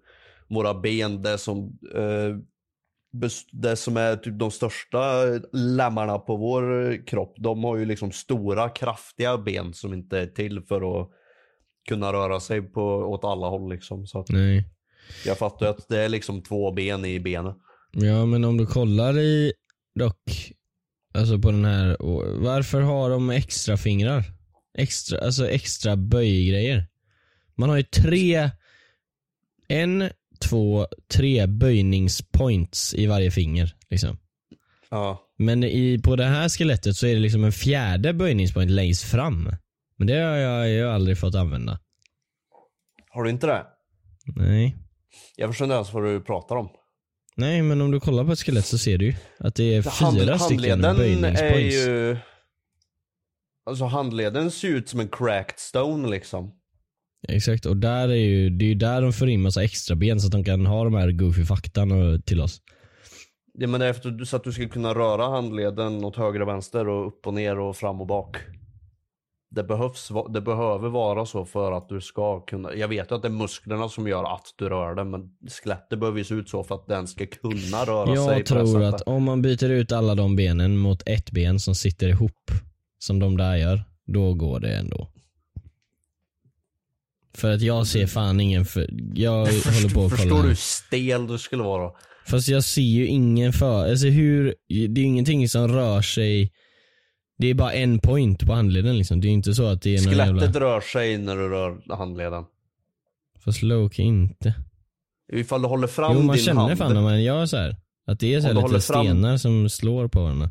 våra 0.47 0.73
ben, 0.73 1.21
det 1.21 1.37
som, 1.37 1.79
eh, 1.95 2.37
det 3.51 3.75
som 3.75 3.97
är 3.97 4.15
typ 4.15 4.39
de 4.39 4.51
största 4.51 5.23
lemmarna 5.51 6.19
på 6.19 6.35
vår 6.35 6.97
kropp. 7.07 7.35
De 7.37 7.63
har 7.63 7.77
ju 7.77 7.85
liksom 7.85 8.11
stora 8.11 8.69
kraftiga 8.69 9.37
ben 9.37 9.73
som 9.73 9.93
inte 9.93 10.19
är 10.19 10.27
till 10.27 10.61
för 10.61 11.01
att 11.01 11.09
kunna 11.89 12.13
röra 12.13 12.39
sig 12.39 12.61
på, 12.61 12.81
åt 12.83 13.23
alla 13.23 13.47
håll 13.47 13.69
liksom. 13.69 14.07
Så 14.07 14.19
att 14.19 14.29
Nej. 14.29 14.69
jag 15.25 15.37
fattar 15.37 15.65
att 15.65 15.89
det 15.89 15.99
är 15.99 16.09
liksom 16.09 16.43
två 16.43 16.71
ben 16.71 17.05
i 17.05 17.19
benet. 17.19 17.55
Ja 17.91 18.25
men 18.25 18.45
om 18.45 18.57
du 18.57 18.65
kollar 18.65 19.19
i 19.19 19.53
dock, 19.99 20.51
alltså 21.13 21.39
på 21.39 21.51
den 21.51 21.65
här, 21.65 21.97
varför 22.39 22.81
har 22.81 23.09
de 23.09 23.29
extra 23.29 23.77
fingrar? 23.77 24.23
Extra, 24.77 25.19
alltså 25.19 25.49
extra 25.49 25.95
böjgrejer. 25.95 26.87
Man 27.57 27.69
har 27.69 27.77
ju 27.77 27.83
tre, 27.83 28.49
en, 29.67 30.09
två, 30.49 30.87
tre 31.13 31.47
böjningspoints 31.47 32.93
i 32.93 33.05
varje 33.07 33.31
finger. 33.31 33.75
Liksom. 33.89 34.17
Ja. 34.89 35.21
Men 35.37 35.63
i, 35.63 35.99
på 36.03 36.15
det 36.15 36.25
här 36.25 36.49
skelettet 36.49 36.95
så 36.95 37.07
är 37.07 37.13
det 37.13 37.19
liksom 37.19 37.43
en 37.43 37.51
fjärde 37.51 38.13
böjningspoint 38.13 38.71
längst 38.71 39.03
fram. 39.03 39.49
Men 39.97 40.07
det 40.07 40.13
har 40.13 40.35
jag, 40.35 40.69
jag 40.69 40.87
har 40.87 40.93
aldrig 40.93 41.17
fått 41.17 41.35
använda. 41.35 41.79
Har 43.09 43.23
du 43.23 43.29
inte 43.29 43.47
det? 43.47 43.65
Nej. 44.25 44.77
Jag 45.35 45.49
förstår 45.49 45.65
inte 45.65 45.75
ens 45.75 45.93
vad 45.93 46.03
du 46.03 46.21
pratar 46.21 46.55
om. 46.55 46.69
Nej 47.37 47.61
men 47.61 47.81
om 47.81 47.91
du 47.91 47.99
kollar 47.99 48.25
på 48.25 48.31
ett 48.31 48.39
skelett 48.39 48.65
så 48.65 48.77
ser 48.77 48.97
du 48.97 49.05
ju 49.05 49.15
att 49.39 49.55
det 49.55 49.63
är 49.63 49.83
Hand- 50.01 50.19
fyra 50.19 50.39
stycken 50.39 50.83
handleden 50.83 51.25
är 51.25 51.51
böjningspoints. 51.51 51.75
ju... 51.87 52.17
Alltså 53.65 53.85
handleden 53.85 54.51
ser 54.51 54.67
ut 54.67 54.89
som 54.89 54.99
en 54.99 55.07
cracked 55.07 55.59
stone 55.59 56.09
liksom. 56.09 56.51
Exakt, 57.27 57.65
och 57.65 57.77
där 57.77 58.09
är 58.09 58.15
ju, 58.15 58.49
det 58.49 58.65
är 58.65 58.69
ju 58.69 58.75
där 58.75 59.01
de 59.01 59.13
får 59.13 59.29
in 59.29 59.41
massa 59.41 59.63
extra 59.63 59.95
ben 59.95 60.19
så 60.19 60.27
att 60.27 60.31
de 60.31 60.43
kan 60.43 60.65
ha 60.65 60.83
de 60.83 60.93
här 60.93 61.11
goofy 61.11 61.45
faktan 61.45 62.21
till 62.25 62.41
oss. 62.41 62.61
Ja 63.57 63.67
men 63.67 63.81
efter, 63.81 64.25
så 64.25 64.35
att 64.35 64.43
du 64.43 64.51
ska 64.51 64.67
kunna 64.67 64.93
röra 64.93 65.23
handleden 65.29 66.05
åt 66.05 66.15
höger 66.15 66.41
och 66.41 66.47
vänster 66.47 66.87
och 66.87 67.07
upp 67.07 67.27
och 67.27 67.33
ner 67.33 67.59
och 67.59 67.75
fram 67.75 68.01
och 68.01 68.07
bak. 68.07 68.37
Det 69.49 69.63
behövs, 69.63 70.11
det 70.33 70.41
behöver 70.41 70.89
vara 70.89 71.25
så 71.25 71.45
för 71.45 71.71
att 71.71 71.89
du 71.89 72.01
ska 72.01 72.39
kunna, 72.39 72.75
jag 72.75 72.87
vet 72.87 73.11
ju 73.11 73.15
att 73.15 73.21
det 73.21 73.27
är 73.27 73.31
musklerna 73.31 73.89
som 73.89 74.07
gör 74.07 74.35
att 74.35 74.45
du 74.55 74.69
rör 74.69 74.95
den 74.95 75.09
men 75.09 75.21
skelettet 75.49 75.99
behöver 75.99 76.17
ju 76.17 76.23
se 76.23 76.35
ut 76.35 76.49
så 76.49 76.63
för 76.63 76.75
att 76.75 76.87
den 76.87 77.07
ska 77.07 77.25
kunna 77.25 77.85
röra 77.85 78.05
sig 78.05 78.15
Jag 78.15 78.25
på 78.25 78.39
det 78.39 78.43
tror 78.43 78.83
att 78.83 79.01
om 79.01 79.23
man 79.23 79.41
byter 79.41 79.69
ut 79.69 79.91
alla 79.91 80.15
de 80.15 80.35
benen 80.35 80.77
mot 80.77 81.03
ett 81.05 81.31
ben 81.31 81.59
som 81.59 81.75
sitter 81.75 82.07
ihop, 82.07 82.51
som 82.99 83.19
de 83.19 83.37
där 83.37 83.55
gör, 83.55 83.83
då 84.05 84.33
går 84.33 84.59
det 84.59 84.75
ändå. 84.75 85.07
För 87.37 87.51
att 87.53 87.61
jag 87.61 87.87
ser 87.87 88.07
fan 88.07 88.39
ingen 88.39 88.65
för, 88.65 88.89
jag 89.13 89.37
håller 89.39 89.93
på 89.93 90.05
att 90.05 90.11
Förstår 90.11 90.29
kolla. 90.29 90.35
du 90.35 90.41
här. 90.41 90.47
hur 90.47 90.55
stel 90.55 91.27
du 91.27 91.37
skulle 91.37 91.63
vara? 91.63 91.91
Fast 92.27 92.47
jag 92.47 92.63
ser 92.63 92.81
ju 92.81 93.07
ingen 93.07 93.53
för, 93.53 93.89
alltså 93.89 94.07
hur, 94.07 94.55
det 94.67 95.01
är 95.01 95.05
ingenting 95.05 95.49
som 95.49 95.67
rör 95.67 96.01
sig 96.01 96.51
Det 97.37 97.47
är 97.47 97.53
bara 97.53 97.73
en 97.73 97.99
point 97.99 98.45
på 98.45 98.53
handleden 98.53 98.97
liksom. 98.97 99.21
Det 99.21 99.27
är 99.27 99.31
inte 99.31 99.53
så 99.53 99.65
att 99.65 99.81
det 99.81 99.95
är 99.95 100.01
någon 100.03 100.13
Skelettet 100.13 100.41
jävla... 100.41 100.59
rör 100.59 100.81
sig 100.81 101.17
när 101.17 101.35
du 101.35 101.49
rör 101.49 101.95
handleden. 101.95 102.43
Fast 103.45 103.61
Loki 103.61 104.01
inte. 104.01 104.53
Ifall 105.33 105.61
du 105.61 105.67
håller 105.67 105.87
fram 105.87 106.13
Jo 106.17 106.21
man 106.23 106.35
din 106.35 106.45
känner 106.45 106.61
hand. 106.61 106.77
fan 106.77 106.93
när 106.93 107.01
man 107.01 107.23
gör 107.23 107.45
så 107.45 107.57
här. 107.57 107.75
Att 108.07 108.19
det 108.19 108.33
är 108.33 108.41
så 108.41 108.47
du 108.47 108.53
lite 108.53 108.79
fram- 108.79 109.05
stenar 109.05 109.37
som 109.37 109.69
slår 109.69 110.07
på 110.07 110.21
varandra. 110.23 110.49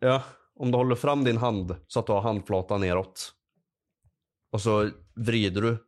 Ja, 0.00 0.22
om 0.58 0.70
du 0.70 0.78
håller 0.78 0.94
fram 0.94 1.24
din 1.24 1.36
hand 1.36 1.74
så 1.88 2.00
att 2.00 2.06
du 2.06 2.12
har 2.12 2.20
handflatan 2.20 2.80
neråt. 2.80 3.32
Och 4.52 4.60
så 4.60 4.90
vrider 5.16 5.62
du 5.62 5.78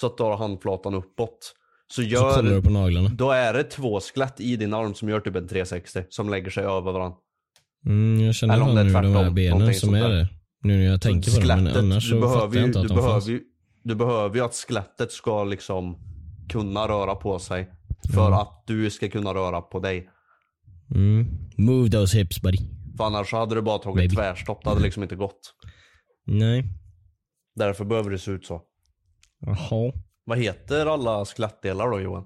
så 0.00 0.06
att 0.06 0.16
du 0.16 0.22
har 0.22 0.36
handflatan 0.36 0.94
uppåt. 0.94 1.38
Så 1.88 2.02
Så 2.02 2.08
kollar 2.18 2.42
du 2.42 2.50
gör, 2.50 2.60
på 2.62 2.70
naglarna. 2.70 3.08
då 3.08 3.30
är 3.30 3.52
det 3.54 3.62
två 3.64 4.00
skelett 4.00 4.40
i 4.40 4.56
din 4.56 4.74
arm 4.74 4.94
som 4.94 5.08
gör 5.08 5.20
typ 5.20 5.36
en 5.36 5.48
360 5.48 6.02
som 6.08 6.28
lägger 6.30 6.50
sig 6.50 6.64
över 6.64 6.92
varandra. 6.92 7.16
Mm, 7.86 8.26
jag 8.26 8.34
känner 8.34 8.54
Eller 8.54 8.64
om 8.68 8.74
det 8.74 8.80
är 8.80 8.84
nu 8.84 8.90
de 8.92 8.94
här 8.96 9.12
tvärtom, 9.12 9.34
benen 9.34 9.74
som 9.74 9.94
är 9.94 10.08
där. 10.08 10.28
Nu 10.62 10.76
när 10.78 10.84
jag 10.84 11.00
tänker 11.02 11.40
på 11.40 11.48
dem. 11.48 11.64
Men 11.64 11.76
annars 11.76 12.04
du 12.04 12.10
så 12.10 12.20
behöver 12.20 12.40
fattar 12.40 12.56
jag 12.56 12.66
inte 12.66 12.80
att 12.80 12.88
du 12.88 12.94
de 12.94 13.02
fanns. 13.02 13.26
behöver 13.26 13.30
ju, 13.30 13.40
du 13.82 13.94
behöver 13.94 14.36
ju 14.36 14.44
att 14.44 14.54
skelettet 14.54 15.12
ska 15.12 15.44
liksom 15.44 15.98
kunna 16.48 16.88
röra 16.88 17.14
på 17.14 17.38
sig. 17.38 17.70
För 18.14 18.32
att 18.32 18.64
du 18.66 18.90
ska 18.90 19.08
kunna 19.08 19.34
röra 19.34 19.60
på 19.60 19.78
dig. 19.80 20.08
Mm. 20.94 21.26
Move 21.56 21.90
those 21.90 22.18
hips 22.18 22.40
buddy. 22.42 22.58
För 22.96 23.04
annars 23.04 23.32
hade 23.32 23.54
du 23.54 23.62
bara 23.62 23.78
tagit 23.78 23.96
Baby. 23.96 24.16
tvärstopp, 24.16 24.64
det 24.64 24.70
hade 24.70 24.82
liksom 24.82 25.02
inte 25.02 25.16
gått. 25.16 25.40
Nej. 26.26 26.64
Därför 27.56 27.84
behöver 27.84 28.10
det 28.10 28.18
se 28.18 28.30
ut 28.30 28.46
så. 28.46 28.62
Jaha. 29.40 29.92
Vad 30.24 30.38
heter 30.38 30.86
alla 30.86 31.24
skelettdelar 31.24 31.90
då 31.90 32.00
Johan? 32.00 32.24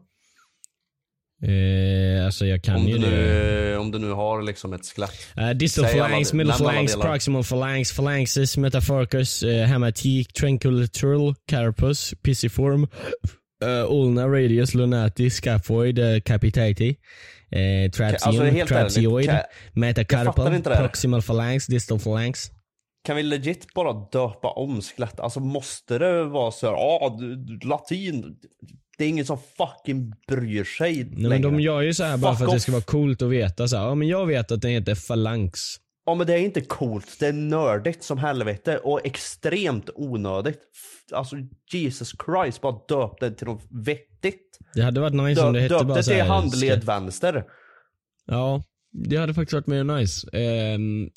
Eh, 1.43 2.25
alltså 2.25 2.47
jag 2.47 2.63
kan 2.63 2.77
Om 2.77 2.89
ju 2.89 2.99
du, 2.99 3.11
nu, 3.11 3.77
om 3.77 3.91
du 3.91 3.99
nu 3.99 4.11
har 4.11 4.43
liksom 4.43 4.73
ett 4.73 4.87
skelett. 4.87 5.11
Uh, 5.39 5.51
distal 5.51 5.85
Säg 5.85 6.01
alla 6.01 6.09
phalanx, 6.09 6.33
middle 6.33 6.53
phalanx, 6.53 6.97
proximal 6.97 7.45
phalanx, 7.45 7.93
phalanxes, 7.93 8.57
metaphoricus, 8.57 9.43
uh, 9.43 9.51
hematic, 9.51 10.29
tranquiliturl, 10.29 11.35
carapace, 11.47 12.17
pisiform, 12.17 12.83
uh, 12.83 13.93
ulna, 13.93 14.29
radius, 14.29 14.75
lunati, 14.75 15.31
scaphoid, 15.31 15.99
uh, 15.99 16.21
capitati, 16.21 16.89
uh, 17.57 17.91
trapsium, 17.91 18.47
alltså, 18.47 18.67
trapsioid, 18.67 19.31
metacarpal, 19.73 20.63
proximal 20.63 21.23
phalanx, 21.23 21.67
distal 21.67 21.99
phalanx. 21.99 22.51
Kan 23.05 23.17
vi 23.17 23.23
legit 23.23 23.75
bara 23.75 23.93
döpa 23.93 24.49
om 24.51 24.81
skelett? 24.83 25.21
Alltså 25.21 25.41
måste 25.41 25.99
det 25.99 26.25
vara 26.25 26.51
så 26.51 26.67
här, 26.67 26.75
ah, 26.75 27.17
du- 27.19 27.59
latin. 27.69 28.37
Det 28.99 29.05
är 29.05 29.09
ingen 29.09 29.27
som 29.27 29.39
fucking 29.39 30.13
bryr 30.29 30.65
sig 30.65 30.95
Nej, 30.97 31.07
men 31.15 31.23
längre. 31.31 31.43
de 31.43 31.61
gör 31.61 31.81
ju 31.81 31.95
så 31.95 32.05
här 32.05 32.17
bara 32.17 32.33
Fuck 32.33 32.39
för 32.39 32.45
att 32.45 32.51
det 32.51 32.57
off. 32.57 32.63
ska 32.63 32.73
vara 32.73 32.83
coolt 32.83 33.23
att 33.23 33.29
veta 33.31 33.69
så 33.69 33.77
här, 33.77 33.85
ja 33.85 33.95
men 33.95 34.09
jag 34.09 34.27
vet 34.27 34.53
att 34.53 34.63
den 34.63 34.71
heter 34.71 34.95
phalanx. 35.09 35.61
Ja 36.07 36.15
men 36.15 36.27
det 36.27 36.35
är 36.35 36.39
inte 36.39 36.61
coolt, 36.61 37.17
det 37.21 37.27
är 37.27 37.33
nördigt 37.33 38.05
som 38.05 38.19
helvete 38.19 38.79
och 38.79 39.07
extremt 39.07 39.91
onödigt. 39.95 40.61
Alltså 41.13 41.37
Jesus 41.73 42.13
Christ, 42.27 42.61
bara 42.61 42.81
döp 42.89 43.21
det 43.21 43.31
till 43.31 43.47
något 43.47 43.65
vettigt. 43.71 44.59
Det 44.75 44.83
hade 44.83 45.01
varit 45.01 45.15
nice 45.15 45.43
om 45.47 45.53
det 45.53 45.61
Döp, 45.61 45.63
hette 45.63 45.75
döp 45.75 45.87
bara 45.89 45.97
det 45.97 46.03
till 46.03 46.23
handled 46.23 46.85
vänster. 46.85 47.45
Ja, 48.27 48.63
det 48.93 49.17
hade 49.17 49.35
faktiskt 49.35 49.53
varit 49.53 49.67
mer 49.67 49.85
nice. 49.85 50.29
Ehm, 50.33 51.11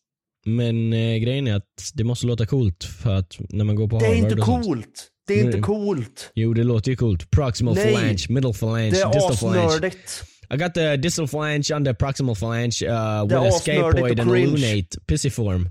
men 0.46 0.94
eh, 0.94 1.18
grejen 1.18 1.48
är 1.48 1.56
att 1.56 1.92
det 1.94 2.04
måste 2.04 2.28
låta 2.28 2.46
coolt 2.46 2.84
för 2.84 3.16
att 3.16 3.36
när 3.50 3.66
man 3.66 3.76
går 3.76 3.88
på 3.88 4.00
Det 4.00 4.06
är 4.06 4.10
Harvard 4.10 4.24
inte 4.32 4.42
och 4.42 4.46
sånt. 4.46 4.66
coolt. 4.66 5.10
Det 5.28 5.40
är 5.40 5.44
inte 5.46 5.60
coolt. 5.60 6.32
Jo, 6.36 6.54
det 6.54 6.64
låter 6.64 6.92
ju 6.92 6.98
coolt. 6.98 7.30
Proximal 7.32 7.76
Nej. 7.76 7.94
phalange, 7.94 8.26
middle 8.30 8.54
phalange, 8.54 8.90
Det 8.92 9.02
är 9.02 9.14
distal 9.14 9.38
phalange. 9.38 9.66
asnördigt. 9.68 10.24
I 10.54 10.58
got 10.58 10.74
the 10.74 10.98
distal 10.98 11.28
phalange 11.28 11.70
under 11.76 11.94
proximal 11.94 12.36
phalange 12.36 12.78
uh, 12.84 13.26
Det 13.28 13.36
with 13.36 13.46
är 13.46 13.48
a 13.48 13.52
scapoid 13.52 14.04
och 14.04 14.20
and 14.20 14.32
cringe. 14.32 14.48
lunate 14.58 15.00
pissiform. 15.08 15.70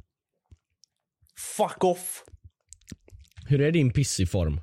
Fuck 1.57 1.85
off. 1.85 2.25
Hur 3.47 3.61
är 3.61 3.73
din 3.73 3.93
pissiform? 3.93 4.61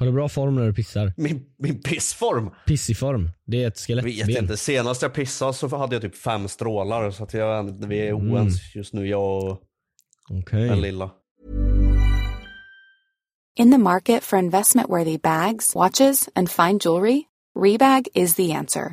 Har 0.00 0.06
du 0.06 0.12
bra 0.12 0.28
form 0.28 0.54
när 0.54 0.66
du 0.66 0.74
pissar? 0.74 1.12
Min, 1.16 1.42
min 1.58 1.82
pissform. 1.82 2.50
Pissiform, 2.66 3.30
det 3.46 3.62
är 3.62 3.68
ett 3.68 3.78
skelettben. 3.78 4.26
Vet 4.26 4.38
inte. 4.42 4.56
Senast 4.56 5.02
jag 5.02 5.14
pissade 5.14 5.54
så 5.54 5.76
hade 5.76 5.94
jag 5.94 6.02
typ 6.02 6.16
fem 6.16 6.48
strålar 6.48 7.10
så 7.10 7.24
att 7.24 7.34
jag, 7.34 7.86
vi 7.88 7.98
är 8.00 8.12
Mm. 8.12 8.32
oense 8.32 8.78
just 8.78 8.94
nu, 8.94 9.06
jag 9.06 9.44
och 9.44 9.62
Okej. 10.30 10.68
den 10.68 10.80
lilla. 10.80 11.10
In 13.58 13.72
the 13.72 13.78
market 13.78 14.24
for 14.24 14.38
investment 14.38 14.88
worthy 14.90 15.18
bags, 15.18 15.74
watches, 15.74 16.28
and 16.34 16.50
fine 16.50 16.78
jewelry, 16.84 17.22
Rebag 17.58 18.08
is 18.14 18.34
the 18.34 18.52
answer. 18.52 18.92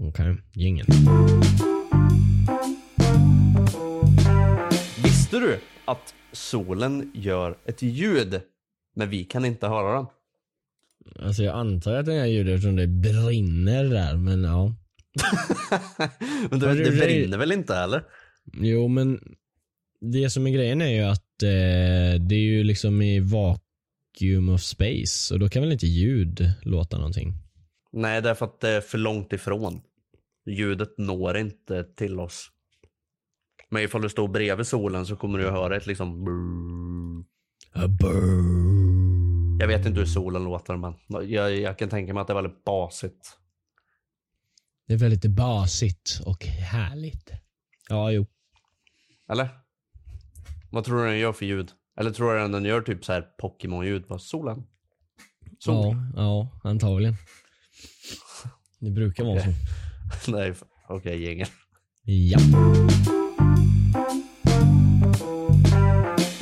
Okej, 0.00 0.36
jingel. 0.52 0.86
Visste 5.04 5.38
du 5.38 5.58
att 5.84 6.14
solen 6.32 7.10
gör 7.14 7.58
ett 7.66 7.82
ljud, 7.82 8.40
men 8.96 9.10
vi 9.10 9.24
kan 9.24 9.44
inte 9.44 9.66
höra 9.68 9.96
den? 9.96 10.06
Alltså 11.26 11.42
jag 11.42 11.54
antar 11.56 11.94
att 11.94 12.06
den 12.06 12.18
här 12.18 12.26
ljudet 12.26 12.54
eftersom 12.54 12.76
det 12.76 12.86
brinner 12.86 13.84
där, 13.84 14.16
men 14.16 14.44
ja. 14.44 14.74
men 16.50 16.60
det, 16.60 16.66
Har 16.66 16.74
det 16.74 16.84
du- 16.90 16.98
brinner 16.98 17.38
väl 17.38 17.52
inte 17.52 17.76
eller? 17.76 18.02
Jo 18.52 18.88
men 18.88 19.20
det 20.00 20.30
som 20.30 20.46
är 20.46 20.50
grejen 20.50 20.82
är 20.82 20.88
ju 20.88 21.00
att 21.02 21.42
eh, 21.42 22.20
det 22.20 22.34
är 22.34 22.44
ju 22.44 22.64
liksom 22.64 23.02
i 23.02 23.20
vacuum 23.20 24.48
of 24.48 24.60
space 24.62 25.34
och 25.34 25.40
då 25.40 25.48
kan 25.48 25.62
väl 25.62 25.72
inte 25.72 25.86
ljud 25.86 26.50
låta 26.62 26.96
någonting? 26.96 27.34
Nej, 27.96 28.22
det 28.22 28.30
är 28.30 28.34
för 28.34 28.46
att 28.46 28.60
det 28.60 28.68
är 28.68 28.80
för 28.80 28.98
långt 28.98 29.32
ifrån. 29.32 29.80
Ljudet 30.46 30.98
når 30.98 31.36
inte 31.36 31.84
till 31.84 32.20
oss. 32.20 32.50
Men 33.70 33.82
ifall 33.82 34.02
du 34.02 34.08
står 34.08 34.28
bredvid 34.28 34.66
solen 34.66 35.06
så 35.06 35.16
kommer 35.16 35.38
du 35.38 35.46
att 35.46 35.52
höra 35.52 35.76
ett 35.76 35.86
liksom. 35.86 36.24
Jag 39.60 39.66
vet 39.68 39.86
inte 39.86 40.00
hur 40.00 40.06
solen 40.06 40.44
låter 40.44 40.76
men 40.76 40.94
jag, 41.28 41.56
jag 41.56 41.78
kan 41.78 41.88
tänka 41.88 42.14
mig 42.14 42.20
att 42.20 42.26
det 42.26 42.32
är 42.32 42.42
väldigt 42.42 42.64
basigt. 42.64 43.38
Det 44.86 44.94
är 44.94 44.98
väldigt 44.98 45.26
basigt 45.30 46.20
och 46.26 46.44
härligt. 46.44 47.30
Ja, 47.88 48.10
jo. 48.10 48.26
Eller? 49.28 49.48
Vad 50.70 50.84
tror 50.84 51.04
du 51.04 51.10
den 51.10 51.18
gör 51.18 51.32
för 51.32 51.46
ljud? 51.46 51.70
Eller 51.96 52.10
tror 52.10 52.34
du 52.34 52.48
den 52.48 52.64
gör 52.64 52.80
typ 52.80 53.04
så 53.04 53.12
här 53.12 53.28
Pokémon-ljud? 53.38 54.06
Bara 54.08 54.18
solen? 54.18 54.66
Sol? 55.58 55.74
Ja, 55.76 55.96
ja, 56.16 56.70
antagligen. 56.70 57.16
Det 58.78 58.90
brukar 58.90 59.24
vara 59.24 59.40
så. 59.40 59.50
Nej, 60.30 60.52
okej 60.88 61.22
gängen. 61.22 61.46
Ja. 62.04 62.38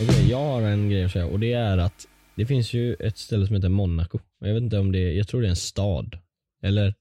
Okej, 0.03 0.31
jag 0.31 0.39
har 0.39 0.63
en 0.63 0.91
grej 0.91 1.05
att 1.05 1.13
säga 1.13 1.27
och 1.27 1.41
det 1.41 1.53
är 1.53 1.79
att 1.79 2.07
det 2.37 2.47
finns 2.47 2.73
ju 2.73 2.95
ett 2.95 3.19
ställe 3.19 3.47
som 3.47 3.57
heter 3.57 3.69
Monaco. 3.69 4.19
Jag 4.41 4.55
vet 4.55 4.63
inte 4.63 4.79
om 4.79 4.93
det 4.93 4.99
är, 4.99 5.13
jag 5.13 5.29
tror 5.29 5.41
det 5.41 5.47
är 5.47 5.51
en 5.51 5.57
stad. 5.57 6.19
Eller 6.63 6.95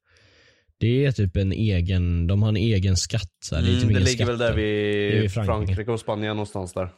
det 0.78 1.06
är 1.06 1.12
typ 1.12 1.36
en 1.38 1.52
egen, 1.52 2.28
de 2.28 2.42
har 2.42 2.50
en 2.50 2.58
egen 2.58 2.98
skatt. 2.98 3.32
Så 3.44 3.56
här. 3.56 3.64
typ 3.64 3.84
Mm, 3.84 3.94
det 3.94 4.00
ligger 4.00 4.26
väl 4.26 4.38
där 4.38 4.46
skatter. 4.48 4.62
vid 4.62 5.22
vid 5.22 5.32
Frankrike. 5.34 5.46
Frankrike 5.46 5.92
och 5.92 6.00
Spanien 6.00 6.36
någonstans 6.36 6.74
där. 6.74 6.90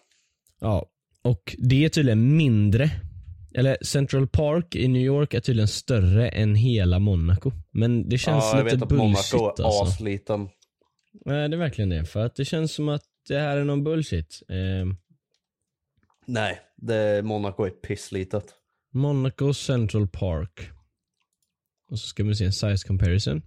Ja, 0.60 0.86
och 1.22 1.56
det 1.58 1.86
är 1.86 1.90
tydligen 1.90 2.38
mindre. 2.38 2.92
Eller 3.56 3.78
Central 3.82 4.28
Park 4.28 4.76
i 4.76 4.88
New 4.88 5.02
York 5.02 5.34
är 5.34 5.40
tydligen 5.40 5.68
större 5.68 6.30
än 6.30 6.56
hela 6.56 7.00
Monaco. 7.00 7.52
Men 7.72 8.10
det 8.10 8.18
känns 8.18 8.44
ja, 8.44 8.58
jag 8.58 8.64
lite 8.64 8.76
vet 8.76 8.84
att 8.84 8.90
bullshit 8.90 9.34
Monaco 9.34 9.62
är 9.62 9.66
alltså. 9.66 9.84
asliten. 9.84 10.50
Nej 11.26 11.50
det 11.50 11.56
är 11.56 11.60
verkligen 11.60 11.90
det. 11.90 12.06
För 12.06 12.26
att 12.26 12.36
det 12.36 12.46
känns 12.46 12.74
som 12.74 12.90
att 12.90 13.04
det 13.28 13.40
här 13.40 13.58
är 13.58 13.64
någon 13.64 13.84
bullshit. 13.84 14.44
Eh, 14.50 14.94
Nej, 16.26 16.60
det, 16.78 17.26
Monaco 17.26 17.64
är 17.64 17.70
pisslitet. 17.70 18.54
Monaco 18.94 19.54
Central 19.54 20.08
Park. 20.08 20.70
Och 21.90 22.00
så 22.00 22.08
ska 22.08 22.24
vi 22.24 22.36
se 22.36 22.46
en 22.46 22.54
size 22.54 22.88
comparison. 22.88 23.42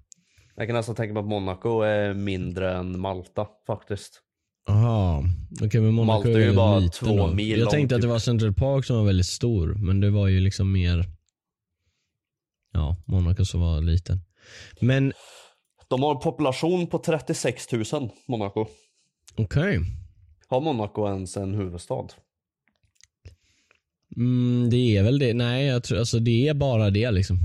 Jag 0.54 0.66
kan 0.66 0.76
nästan 0.76 0.94
tänka 0.94 1.14
mig 1.14 1.20
att 1.20 1.28
Monaco 1.28 1.80
är 1.80 2.14
mindre 2.14 2.74
än 2.74 3.00
Malta 3.00 3.48
faktiskt. 3.66 4.22
Aha, 4.68 5.24
okej 5.62 5.80
men 5.80 5.94
Monaco 5.94 6.24
Malta 6.24 6.40
är 6.40 6.44
ju 6.46 6.54
bara 6.56 6.78
liten 6.78 6.90
två 7.06 7.16
då. 7.16 7.34
mil 7.34 7.58
Jag 7.58 7.70
tänkte 7.70 7.94
långt, 7.94 8.04
att 8.04 8.08
det 8.08 8.12
var 8.12 8.18
Central 8.18 8.54
Park 8.54 8.84
som 8.84 8.96
var 8.96 9.04
väldigt 9.04 9.26
stor, 9.26 9.74
men 9.74 10.00
det 10.00 10.10
var 10.10 10.28
ju 10.28 10.40
liksom 10.40 10.72
mer 10.72 11.04
Ja, 12.72 12.96
Monaco 13.06 13.44
som 13.44 13.60
var 13.60 13.80
liten. 13.80 14.20
Men 14.80 15.12
De 15.88 16.02
har 16.02 16.14
en 16.14 16.20
population 16.20 16.86
på 16.86 16.98
36 16.98 17.72
000, 17.72 17.84
Monaco. 18.28 18.66
okej. 19.36 19.80
Har 20.48 20.60
Monaco 20.60 21.08
ens 21.08 21.36
en 21.36 21.54
huvudstad? 21.54 22.06
Mm, 24.16 24.70
det 24.70 24.96
är 24.96 25.02
väl 25.02 25.18
det. 25.18 25.34
Nej, 25.34 25.66
jag 25.66 25.84
tror, 25.84 25.98
alltså 25.98 26.18
det 26.18 26.48
är 26.48 26.54
bara 26.54 26.90
det 26.90 27.10
liksom. 27.10 27.38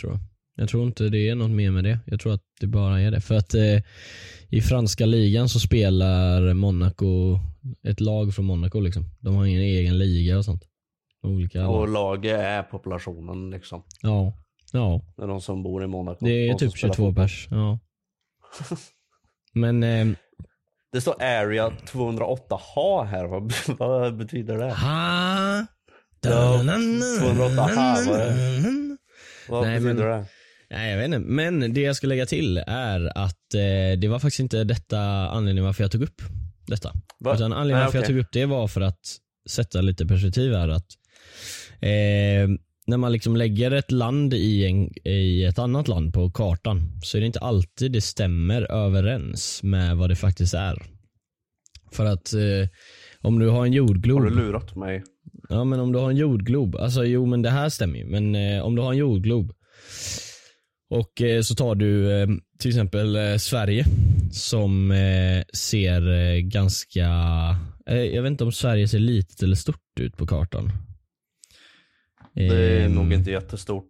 Tror 0.00 0.12
jag. 0.12 0.20
Jag 0.56 0.68
tror 0.68 0.86
inte 0.86 1.08
det 1.08 1.28
är 1.28 1.34
något 1.34 1.50
mer 1.50 1.70
med 1.70 1.84
det. 1.84 1.98
Jag 2.06 2.20
tror 2.20 2.34
att 2.34 2.42
det 2.60 2.66
bara 2.66 3.00
är 3.00 3.10
det. 3.10 3.20
För 3.20 3.34
att 3.34 3.54
eh, 3.54 3.82
i 4.48 4.60
franska 4.60 5.06
ligan 5.06 5.48
så 5.48 5.60
spelar 5.60 6.54
Monaco, 6.54 7.38
ett 7.88 8.00
lag 8.00 8.34
från 8.34 8.44
Monaco 8.44 8.80
liksom. 8.80 9.04
De 9.20 9.34
har 9.34 9.44
ingen 9.46 9.62
egen 9.62 9.98
liga 9.98 10.38
och 10.38 10.44
sånt. 10.44 10.62
Olika 11.22 11.68
Och 11.68 11.88
lag. 11.88 11.92
laget 11.92 12.40
är 12.40 12.62
populationen 12.62 13.50
liksom. 13.50 13.82
Ja. 14.02 14.38
Ja. 14.72 15.00
Det 15.16 15.22
är 15.22 15.26
de 15.26 15.40
som 15.40 15.62
bor 15.62 15.84
i 15.84 15.86
Monaco. 15.86 16.24
Det 16.24 16.48
är 16.48 16.54
typ 16.54 16.72
spelar 16.72 16.94
22 16.94 17.06
fotboll. 17.06 17.14
pers. 17.24 17.48
Ja. 17.50 17.78
Men 19.52 19.82
eh, 19.82 20.06
Det 20.92 21.00
står 21.00 21.22
Area 21.22 21.70
208 21.70 22.54
ha 22.74 23.04
här. 23.04 23.24
Vad, 23.24 23.52
vad 23.78 24.16
betyder 24.16 24.58
det? 24.58 24.74
ha. 24.74 25.66
Ja, 26.20 26.58
208 26.58 27.62
ha. 27.62 27.96
Vad, 28.08 28.18
vad 29.48 29.66
Nej, 29.66 29.80
betyder 29.80 29.94
men- 29.94 29.96
det? 30.20 30.26
Nej 30.74 30.90
jag 30.90 30.98
vet 30.98 31.04
inte, 31.04 31.18
men 31.18 31.74
det 31.74 31.80
jag 31.80 31.96
ska 31.96 32.06
lägga 32.06 32.26
till 32.26 32.58
är 32.66 33.18
att 33.18 33.54
eh, 33.54 33.98
det 33.98 34.08
var 34.08 34.18
faktiskt 34.18 34.40
inte 34.40 34.64
detta 34.64 35.00
anledningen 35.28 35.64
varför 35.64 35.84
jag 35.84 35.90
tog 35.90 36.02
upp 36.02 36.22
detta. 36.66 36.92
Va? 37.20 37.34
Utan 37.34 37.52
anledningen 37.52 37.84
varför 37.84 37.98
jag 37.98 38.02
okej. 38.02 38.14
tog 38.14 38.24
upp 38.24 38.32
det 38.32 38.46
var 38.46 38.68
för 38.68 38.80
att 38.80 39.00
sätta 39.50 39.80
lite 39.80 40.06
perspektiv 40.06 40.54
här 40.54 40.68
att 40.68 40.86
eh, 41.80 42.48
när 42.86 42.96
man 42.96 43.12
liksom 43.12 43.36
lägger 43.36 43.70
ett 43.70 43.90
land 43.90 44.34
i, 44.34 44.66
en, 44.66 45.08
i 45.08 45.44
ett 45.44 45.58
annat 45.58 45.88
land 45.88 46.14
på 46.14 46.30
kartan 46.30 47.00
så 47.02 47.16
är 47.16 47.20
det 47.20 47.26
inte 47.26 47.38
alltid 47.38 47.92
det 47.92 48.00
stämmer 48.00 48.62
överens 48.72 49.62
med 49.62 49.96
vad 49.96 50.08
det 50.08 50.16
faktiskt 50.16 50.54
är. 50.54 50.82
För 51.92 52.04
att 52.04 52.32
eh, 52.32 52.68
om 53.20 53.38
du 53.38 53.48
har 53.48 53.66
en 53.66 53.72
jordglob 53.72 54.22
Har 54.22 54.30
du 54.30 54.36
lurat 54.36 54.76
mig? 54.76 55.02
Ja 55.48 55.64
men 55.64 55.80
om 55.80 55.92
du 55.92 55.98
har 55.98 56.10
en 56.10 56.16
jordglob, 56.16 56.76
alltså 56.76 57.04
jo 57.04 57.26
men 57.26 57.42
det 57.42 57.50
här 57.50 57.68
stämmer 57.68 57.98
ju, 57.98 58.06
men 58.06 58.34
eh, 58.34 58.62
om 58.62 58.76
du 58.76 58.82
har 58.82 58.92
en 58.92 58.98
jordglob 58.98 59.52
och 60.90 61.22
eh, 61.22 61.40
så 61.40 61.54
tar 61.54 61.74
du 61.74 62.12
eh, 62.12 62.28
till 62.58 62.70
exempel 62.70 63.16
eh, 63.16 63.36
Sverige 63.36 63.84
som 64.32 64.92
ser 65.52 66.38
ganska, 66.40 67.08
jag 67.86 68.22
vet 68.22 68.30
inte 68.30 68.44
om 68.44 68.52
Sverige 68.52 68.88
ser 68.88 68.98
litet 68.98 69.42
eller 69.42 69.56
stort 69.56 70.00
ut 70.00 70.16
på 70.16 70.26
kartan. 70.26 70.72
Det 72.34 72.46
är 72.46 72.86
Ehm, 72.86 72.94
nog 72.94 73.12
inte 73.12 73.30
jättestort. 73.30 73.88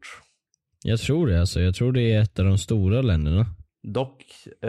Jag 0.83 1.01
tror 1.01 1.27
det 1.27 1.41
alltså, 1.41 1.61
jag 1.61 1.75
tror 1.75 1.93
det 1.93 2.13
är 2.13 2.21
ett 2.21 2.39
av 2.39 2.45
de 2.45 2.59
stora 2.59 3.03
länderna. 3.03 3.47
Dock, 3.83 4.25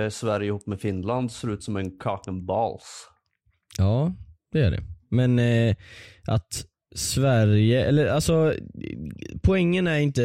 Sverige 0.09 0.47
ihop 0.47 0.67
med 0.67 0.81
Finland 0.81 1.31
ser 1.31 1.53
ut 1.53 1.63
som 1.63 1.77
en 1.77 1.97
cock 1.97 2.27
and 2.27 2.45
balls. 2.45 3.07
Ja, 3.77 4.15
det 4.51 4.59
är 4.59 4.71
det. 4.71 4.83
Men 5.09 5.39
eh, 5.39 5.75
att 6.27 6.65
Sverige, 6.95 7.85
eller 7.85 8.05
alltså 8.05 8.53
poängen 9.41 9.87
är 9.87 9.99
inte 9.99 10.23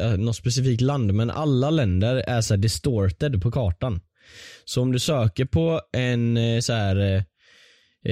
eh, 0.00 0.16
något 0.16 0.36
specifikt 0.36 0.80
land 0.80 1.14
men 1.14 1.30
alla 1.30 1.70
länder 1.70 2.16
är 2.16 2.40
så 2.40 2.54
här 2.54 2.58
distorted 2.58 3.42
på 3.42 3.50
kartan. 3.50 4.00
Så 4.64 4.82
om 4.82 4.92
du 4.92 4.98
söker 4.98 5.44
på 5.44 5.80
en 5.92 6.36
eh, 6.36 6.60
så 6.60 6.72
här 6.72 6.96
eh, 6.96 7.22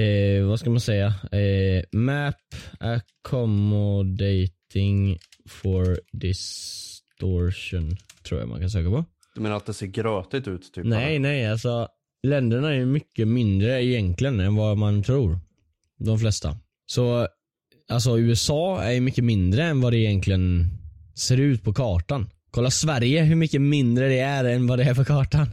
eh, 0.03 0.45
vad 0.45 0.61
ska 0.61 0.71
man 0.71 0.81
säga, 0.81 1.15
eh, 1.33 1.85
map 1.93 2.37
accommodating 2.81 5.19
for 5.49 6.01
distortion 6.13 7.97
tror 8.29 8.41
jag 8.41 8.49
man 8.49 8.61
kan 8.61 8.71
söka 8.71 8.91
på. 8.91 9.05
Du 9.35 9.41
menar 9.41 9.57
att 9.57 9.67
det 9.67 9.75
ser 9.75 9.87
grötigt 9.87 10.49
ut? 10.49 10.73
Typ, 10.73 10.85
Nej, 10.85 11.17
eller? 11.17 11.19
nej, 11.19 11.47
alltså 11.47 11.89
länderna 12.23 12.75
är 12.75 12.85
mycket 12.85 13.29
mindre 13.29 13.85
egentligen 13.85 14.41
än 14.41 14.55
vad 14.55 14.79
man 14.79 15.03
tror. 15.03 15.39
De 15.99 16.19
flesta. 16.19 16.57
Så 16.87 17.29
alltså 17.91 18.19
USA 18.19 18.83
är 18.83 18.93
ju 18.93 19.01
mycket 19.01 19.25
mindre 19.25 19.65
än 19.65 19.81
vad 19.81 19.93
det 19.93 19.99
egentligen 19.99 20.71
ser 21.15 21.37
ut 21.37 21.63
på 21.63 21.75
kartan. 21.75 22.31
Kolla 22.51 22.71
Sverige 22.71 23.23
hur 23.23 23.35
mycket 23.37 23.61
mindre 23.61 24.09
det 24.09 24.19
är 24.19 24.45
än 24.45 24.67
vad 24.67 24.79
det 24.79 24.85
är 24.85 24.95
på 24.95 25.05
kartan. 25.05 25.47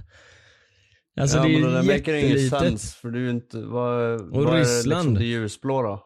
Alltså 1.19 1.37
ja, 1.37 1.43
det 1.43 1.55
är 1.55 1.59
men 1.59 1.69
det 1.69 1.75
där 1.75 1.83
maker 1.83 2.13
ingen 2.13 2.29
jättelitet. 2.29 2.59
sens 2.59 2.95
för 2.95 3.15
är 3.15 3.19
ju 3.19 3.29
inte, 3.29 3.61
vad, 3.61 4.21
vad 4.21 4.55
är 4.55 4.59
Ryssland. 4.59 5.05
liksom 5.05 5.13
det 5.13 5.25
ljusblå 5.25 5.81
då? 5.81 6.05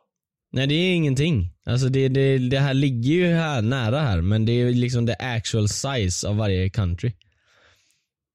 Nej 0.52 0.68
det 0.68 0.74
är 0.74 0.96
ingenting. 0.96 1.54
Alltså 1.66 1.90
det, 1.90 2.08
det, 2.08 2.38
det 2.38 2.60
här 2.60 2.74
ligger 2.74 3.14
ju 3.14 3.28
här 3.28 3.62
nära 3.62 4.00
här 4.00 4.22
men 4.22 4.46
det 4.46 4.52
är 4.52 4.72
liksom 4.72 5.08
the 5.08 5.16
actual 5.20 5.70
size 5.70 6.28
av 6.28 6.38
varje 6.38 6.70
country. 6.70 7.14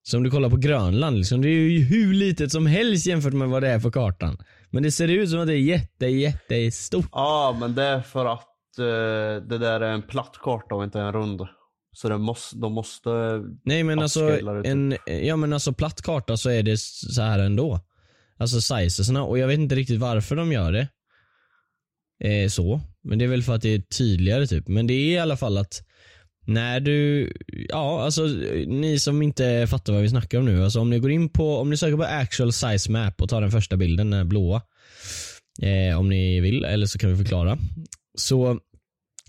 Så 0.02 0.16
om 0.16 0.22
du 0.22 0.30
kollar 0.30 0.50
på 0.50 0.56
Grönland, 0.56 1.16
liksom, 1.16 1.42
det 1.42 1.48
är 1.48 1.52
ju 1.52 1.84
hur 1.84 2.14
litet 2.14 2.52
som 2.52 2.66
helst 2.66 3.06
jämfört 3.06 3.32
med 3.32 3.48
vad 3.48 3.62
det 3.62 3.68
är 3.68 3.80
på 3.80 3.90
kartan. 3.90 4.38
Men 4.70 4.82
det 4.82 4.90
ser 4.90 5.08
ut 5.08 5.30
som 5.30 5.40
att 5.40 5.46
det 5.46 5.54
är 5.54 5.56
jätte, 5.56 6.06
jättestort. 6.06 7.08
Ja, 7.12 7.56
men 7.60 7.74
det 7.74 7.82
är 7.82 8.00
för 8.00 8.26
att 8.26 8.78
eh, 8.78 9.46
det 9.48 9.58
där 9.58 9.80
är 9.80 9.92
en 9.92 10.02
platt 10.02 10.38
karta 10.42 10.74
och 10.74 10.84
inte 10.84 11.00
en 11.00 11.12
rund. 11.12 11.40
Så 11.92 12.08
det 12.08 12.18
måste, 12.18 12.56
de 12.56 12.72
måste... 12.72 13.10
Nej 13.64 13.84
men 13.84 13.98
alltså, 13.98 14.28
typ. 14.28 14.66
en, 14.66 14.96
ja 15.06 15.36
men 15.36 15.52
alltså 15.52 15.72
platt 15.72 16.02
karta 16.02 16.36
så 16.36 16.50
är 16.50 16.62
det 16.62 16.80
så 16.80 17.22
här 17.22 17.38
ändå. 17.38 17.80
Alltså 18.38 18.60
sizesna 18.60 19.24
och 19.24 19.38
jag 19.38 19.46
vet 19.46 19.58
inte 19.58 19.74
riktigt 19.74 20.00
varför 20.00 20.36
de 20.36 20.52
gör 20.52 20.72
det. 20.72 20.88
Eh, 22.28 22.48
så. 22.48 22.80
Men 23.02 23.18
det 23.18 23.24
är 23.24 23.28
väl 23.28 23.42
för 23.42 23.54
att 23.54 23.62
det 23.62 23.74
är 23.74 23.80
tydligare 23.80 24.46
typ. 24.46 24.68
Men 24.68 24.86
det 24.86 24.94
är 24.94 25.12
i 25.12 25.18
alla 25.18 25.36
fall 25.36 25.58
att 25.58 25.82
när 26.46 26.80
du, 26.80 27.32
ja 27.68 28.02
alltså 28.02 28.22
ni 28.66 28.98
som 28.98 29.22
inte 29.22 29.66
fattar 29.70 29.92
vad 29.92 30.02
vi 30.02 30.08
snackar 30.08 30.38
om 30.38 30.44
nu. 30.44 30.64
Alltså 30.64 30.80
om 30.80 30.90
ni 30.90 30.98
går 30.98 31.10
in 31.10 31.28
på, 31.28 31.56
om 31.56 31.70
ni 31.70 31.76
söker 31.76 31.96
på 31.96 32.04
actual 32.04 32.52
size 32.52 32.90
map 32.90 33.22
och 33.22 33.28
tar 33.28 33.40
den 33.40 33.50
första 33.50 33.76
bilden, 33.76 34.10
den 34.10 34.28
blåa. 34.28 34.62
Eh, 35.62 35.98
om 35.98 36.08
ni 36.08 36.40
vill, 36.40 36.64
eller 36.64 36.86
så 36.86 36.98
kan 36.98 37.10
vi 37.10 37.16
förklara. 37.16 37.58
Så, 38.18 38.60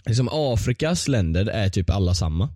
liksom 0.05 0.29
Afrikas 0.31 1.07
länder 1.07 1.45
är 1.45 1.69
typ 1.69 1.89
alla 1.89 2.13
samma. 2.13 2.49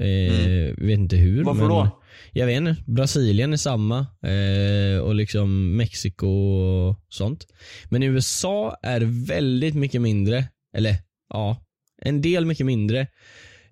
Eh, 0.00 0.74
Vet 0.76 0.98
inte 0.98 1.16
hur. 1.16 1.32
Mm. 1.32 1.44
Varför 1.44 1.60
men, 1.60 1.70
då? 1.70 2.00
Jag 2.32 2.46
vet 2.46 2.56
inte. 2.56 2.76
Brasilien 2.86 3.52
är 3.52 3.56
samma. 3.56 3.98
Eh, 4.22 4.98
och 4.98 5.14
liksom 5.14 5.76
Mexiko 5.76 6.26
och 6.26 6.96
sånt. 7.08 7.46
Men 7.88 8.02
i 8.02 8.06
USA 8.06 8.76
är 8.82 9.00
det 9.00 9.06
väldigt 9.06 9.74
mycket 9.74 10.00
mindre. 10.00 10.44
Eller 10.76 10.96
ja, 11.28 11.64
en 12.02 12.22
del 12.22 12.44
mycket 12.44 12.66
mindre 12.66 13.06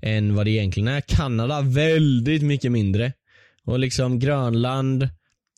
än 0.03 0.35
vad 0.35 0.47
det 0.47 0.51
egentligen 0.51 0.89
är. 0.89 1.01
Kanada 1.01 1.61
väldigt 1.61 2.43
mycket 2.43 2.73
mindre. 2.73 3.13
Och 3.65 3.79
liksom 3.79 4.19
Grönland, 4.19 5.09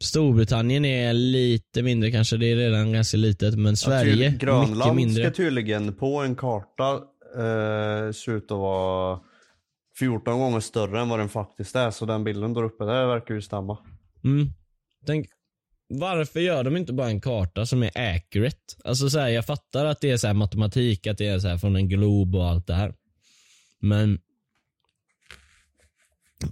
Storbritannien 0.00 0.84
är 0.84 1.12
lite 1.12 1.82
mindre 1.82 2.10
kanske. 2.10 2.36
Det 2.36 2.52
är 2.52 2.56
redan 2.56 2.92
ganska 2.92 3.16
litet. 3.16 3.58
Men 3.58 3.76
Sverige, 3.76 4.30
mycket 4.30 4.40
Grönland 4.40 4.96
mindre. 4.96 5.24
ska 5.24 5.34
tydligen 5.34 5.94
på 5.94 6.20
en 6.20 6.36
karta 6.36 6.92
eh, 7.36 8.12
se 8.12 8.30
ut 8.30 8.50
att 8.50 8.58
vara 8.58 9.20
14 9.98 10.38
gånger 10.38 10.60
större 10.60 11.00
än 11.00 11.08
vad 11.08 11.18
den 11.18 11.28
faktiskt 11.28 11.76
är. 11.76 11.90
Så 11.90 12.06
den 12.06 12.24
bilden 12.24 12.54
där 12.54 12.62
uppe, 12.62 12.84
det 12.84 13.06
verkar 13.06 13.34
ju 13.34 13.42
stämma. 13.42 13.78
Mm. 14.24 14.48
Tänk, 15.06 15.26
varför 15.88 16.40
gör 16.40 16.64
de 16.64 16.76
inte 16.76 16.92
bara 16.92 17.08
en 17.08 17.20
karta 17.20 17.66
som 17.66 17.82
är 17.82 18.16
accurate? 18.16 18.56
Alltså 18.84 19.10
så 19.10 19.18
här, 19.18 19.28
jag 19.28 19.46
fattar 19.46 19.84
att 19.86 20.00
det 20.00 20.10
är 20.10 20.16
så 20.16 20.26
här 20.26 20.34
matematik, 20.34 21.06
att 21.06 21.18
det 21.18 21.26
är 21.26 21.38
så 21.38 21.48
här 21.48 21.58
från 21.58 21.76
en 21.76 21.88
glob 21.88 22.34
och 22.34 22.48
allt 22.48 22.66
det 22.66 22.74
här. 22.74 22.94
Men 23.80 24.18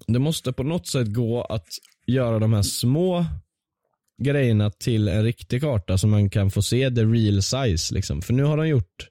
det 0.07 0.19
måste 0.19 0.53
på 0.53 0.63
något 0.63 0.87
sätt 0.87 1.09
gå 1.09 1.43
att 1.43 1.69
göra 2.07 2.39
de 2.39 2.53
här 2.53 2.63
små 2.63 3.27
grejerna 4.23 4.71
till 4.71 5.09
en 5.09 5.25
riktig 5.25 5.61
karta 5.61 5.99
så 5.99 6.07
man 6.07 6.31
kan 6.31 6.51
få 6.51 6.63
se 6.63 6.91
the 6.91 7.05
real 7.05 7.43
size. 7.43 7.95
Liksom. 7.95 8.23
För 8.23 8.33
nu 8.33 8.43
har 8.43 8.57
de 8.57 8.69
gjort 8.69 9.09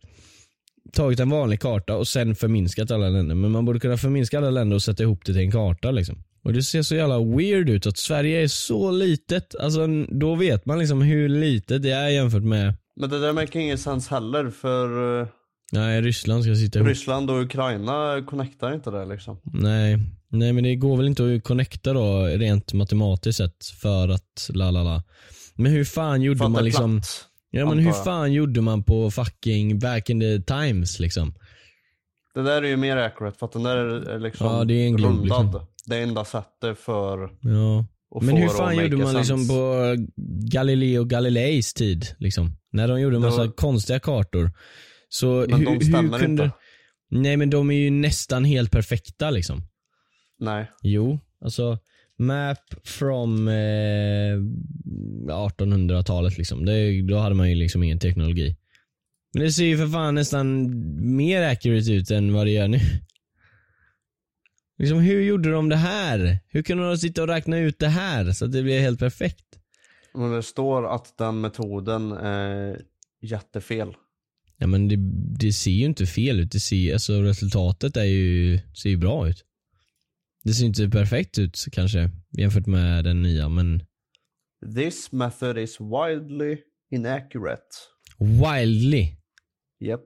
tagit 0.94 1.20
en 1.20 1.30
vanlig 1.30 1.60
karta 1.60 1.96
och 1.96 2.08
sen 2.08 2.36
förminskat 2.36 2.92
alla 2.92 3.10
länder. 3.10 3.36
Men 3.36 3.52
man 3.52 3.66
borde 3.66 3.80
kunna 3.80 3.98
förminska 3.98 4.38
alla 4.38 4.50
länder 4.50 4.76
och 4.76 4.84
sätta 4.84 5.04
ihop 5.04 5.26
det 5.26 5.34
till 5.34 5.42
en 5.42 5.52
karta. 5.52 5.92
Liksom. 5.92 6.24
Och 6.44 6.54
Det 6.54 6.64
ser 6.64 6.82
så 6.82 6.96
jävla 6.96 7.20
weird 7.20 7.70
ut 7.70 7.88
att 7.88 7.98
Sverige 7.98 8.44
är 8.44 8.48
så 8.48 8.92
litet. 8.92 9.56
Alltså, 9.56 9.88
då 10.10 10.36
vet 10.36 10.66
man 10.66 10.80
liksom 10.80 11.02
hur 11.02 11.30
litet 11.30 11.82
det 11.82 11.92
är 11.92 12.10
jämfört 12.10 12.44
med 12.44 12.74
Men 12.96 13.10
det 13.10 13.20
där 13.20 13.34
make 13.34 13.60
ingen 13.60 13.78
sens 13.78 14.08
heller 14.08 14.50
för 14.50 15.20
eh, 15.22 15.28
Nej, 15.74 16.02
Ryssland 16.02 16.44
ska 16.44 16.56
sitta 16.56 16.80
ihop. 16.80 16.90
Ryssland 16.90 17.32
och 17.32 17.42
Ukraina 17.42 18.24
connectar 18.28 18.74
inte 18.74 18.92
det 18.92 19.06
liksom. 19.06 19.38
Nej. 19.44 20.00
Nej 20.32 20.54
men 20.54 20.64
det 20.64 20.76
går 20.76 20.98
väl 20.98 21.08
inte 21.08 21.36
att 21.36 21.44
connecta 21.44 21.94
då 21.94 22.26
rent 22.26 22.74
matematiskt 22.74 23.38
sett 23.38 23.66
för 23.82 24.10
att 24.10 24.50
la 24.54 24.72
la 24.72 24.84
la. 24.84 25.04
Men 25.56 25.72
hur 25.72 25.84
fan 25.86 26.22
gjorde 26.22 26.48
man 26.50 26.64
liksom 26.66 26.98
platt, 27.00 27.28
Ja 27.52 27.66
men 27.70 27.80
hur 27.80 27.92
fan 27.92 28.34
gjorde 28.34 28.62
man 28.62 28.84
på 28.84 29.12
fucking 29.12 29.80
back 29.80 30.10
in 30.10 30.20
the 30.20 30.42
times 30.42 31.00
liksom? 31.00 31.34
Det 32.34 32.42
där 32.44 32.62
är 32.64 32.68
ju 32.68 32.78
mer 32.78 32.98
accurate 32.98 33.38
för 33.40 33.46
att 33.46 33.52
den 33.52 33.64
där 33.64 33.78
är 34.10 34.20
liksom 34.20 34.48
Ja, 34.48 34.64
det 34.64 34.74
är 34.74 34.88
en 34.88 34.98
rundad. 34.98 35.24
liksom. 35.46 35.66
Det 35.86 35.98
enda 35.98 36.26
sättet 36.26 36.78
för 36.80 37.30
Ja. 37.42 37.86
Men 38.22 38.38
hur 38.38 38.48
fan 38.48 38.76
gjorde 38.78 38.98
man 38.98 39.14
liksom 39.14 39.38
sense. 39.38 39.54
på 39.54 39.96
Galileo 40.52 41.04
Galileis 41.04 41.74
tid? 41.74 42.08
Liksom? 42.20 42.58
När 42.72 42.88
de 42.88 43.02
gjorde 43.02 43.16
en 43.16 43.22
massa 43.22 43.38
var- 43.38 43.52
konstiga 43.52 44.00
kartor. 44.00 44.52
Så 45.10 45.46
Men 45.50 45.60
hur, 45.60 45.66
de 45.80 45.86
stämmer 45.86 46.18
hur 46.18 46.26
kunde... 46.26 46.44
inte. 46.44 46.56
Nej 47.10 47.38
men 47.38 47.50
de 47.50 47.72
är 47.72 47.76
ju 47.76 47.90
nästan 47.90 48.46
helt 48.46 48.72
perfekta 48.72 49.30
liksom. 49.30 49.62
Nej. 50.42 50.72
Jo, 50.82 51.20
alltså 51.42 51.78
map 52.18 52.88
from 52.88 53.48
eh, 53.48 54.38
1800-talet 55.28 56.38
liksom. 56.38 56.66
Det, 56.66 57.02
då 57.02 57.18
hade 57.18 57.36
man 57.36 57.50
ju 57.50 57.56
liksom 57.56 57.84
ingen 57.84 58.00
teknologi. 58.00 58.56
Men 59.34 59.44
det 59.44 59.52
ser 59.52 59.66
ju 59.66 59.78
för 59.78 59.88
fan 59.88 60.16
nästan 60.16 60.72
mer 61.16 61.42
accurate 61.42 61.92
ut 61.92 62.12
än 62.12 62.34
vad 62.34 62.46
det 62.46 62.52
gör 62.52 62.68
nu. 62.68 62.80
Liksom, 64.78 65.00
hur 65.00 65.22
gjorde 65.22 65.52
de 65.52 65.70
det 65.70 65.76
här? 65.76 66.40
Hur 66.48 66.64
kunde 66.64 66.88
de 66.88 66.98
sitta 66.98 67.22
och 67.22 67.28
räkna 67.28 67.58
ut 67.58 67.80
det 67.80 67.88
här 67.88 68.32
så 68.32 68.46
att 68.46 68.52
det 68.52 68.64
blir 68.64 68.80
helt 68.80 69.00
perfekt? 69.00 69.46
Men 70.14 70.32
det 70.32 70.44
står 70.44 70.96
att 70.96 71.18
den 71.18 71.42
metoden 71.42 72.12
är 72.12 72.82
jättefel. 73.22 73.94
Ja 74.58 74.68
men 74.68 74.88
det, 74.88 74.96
det 75.40 75.54
ser 75.54 75.72
ju 75.72 75.86
inte 75.86 76.06
fel 76.06 76.40
ut. 76.40 76.52
Det 76.52 76.60
ser, 76.60 76.94
alltså 76.94 77.22
resultatet 77.22 77.98
är 77.98 78.04
ju, 78.04 78.60
ser 78.74 78.90
ju 78.90 78.98
bra 78.98 79.30
ut. 79.30 79.46
Det 80.44 80.54
ser 80.54 80.66
inte 80.66 80.90
perfekt 80.90 81.40
ut 81.40 81.66
kanske 81.72 82.10
jämfört 82.38 82.68
med 82.68 83.04
den 83.04 83.22
nya 83.22 83.50
men 83.50 83.84
This 84.76 85.12
method 85.12 85.58
is 85.58 85.78
wildly 85.82 86.58
inaccurate. 86.92 87.62
wildly. 88.20 89.08
Yep. 89.84 90.00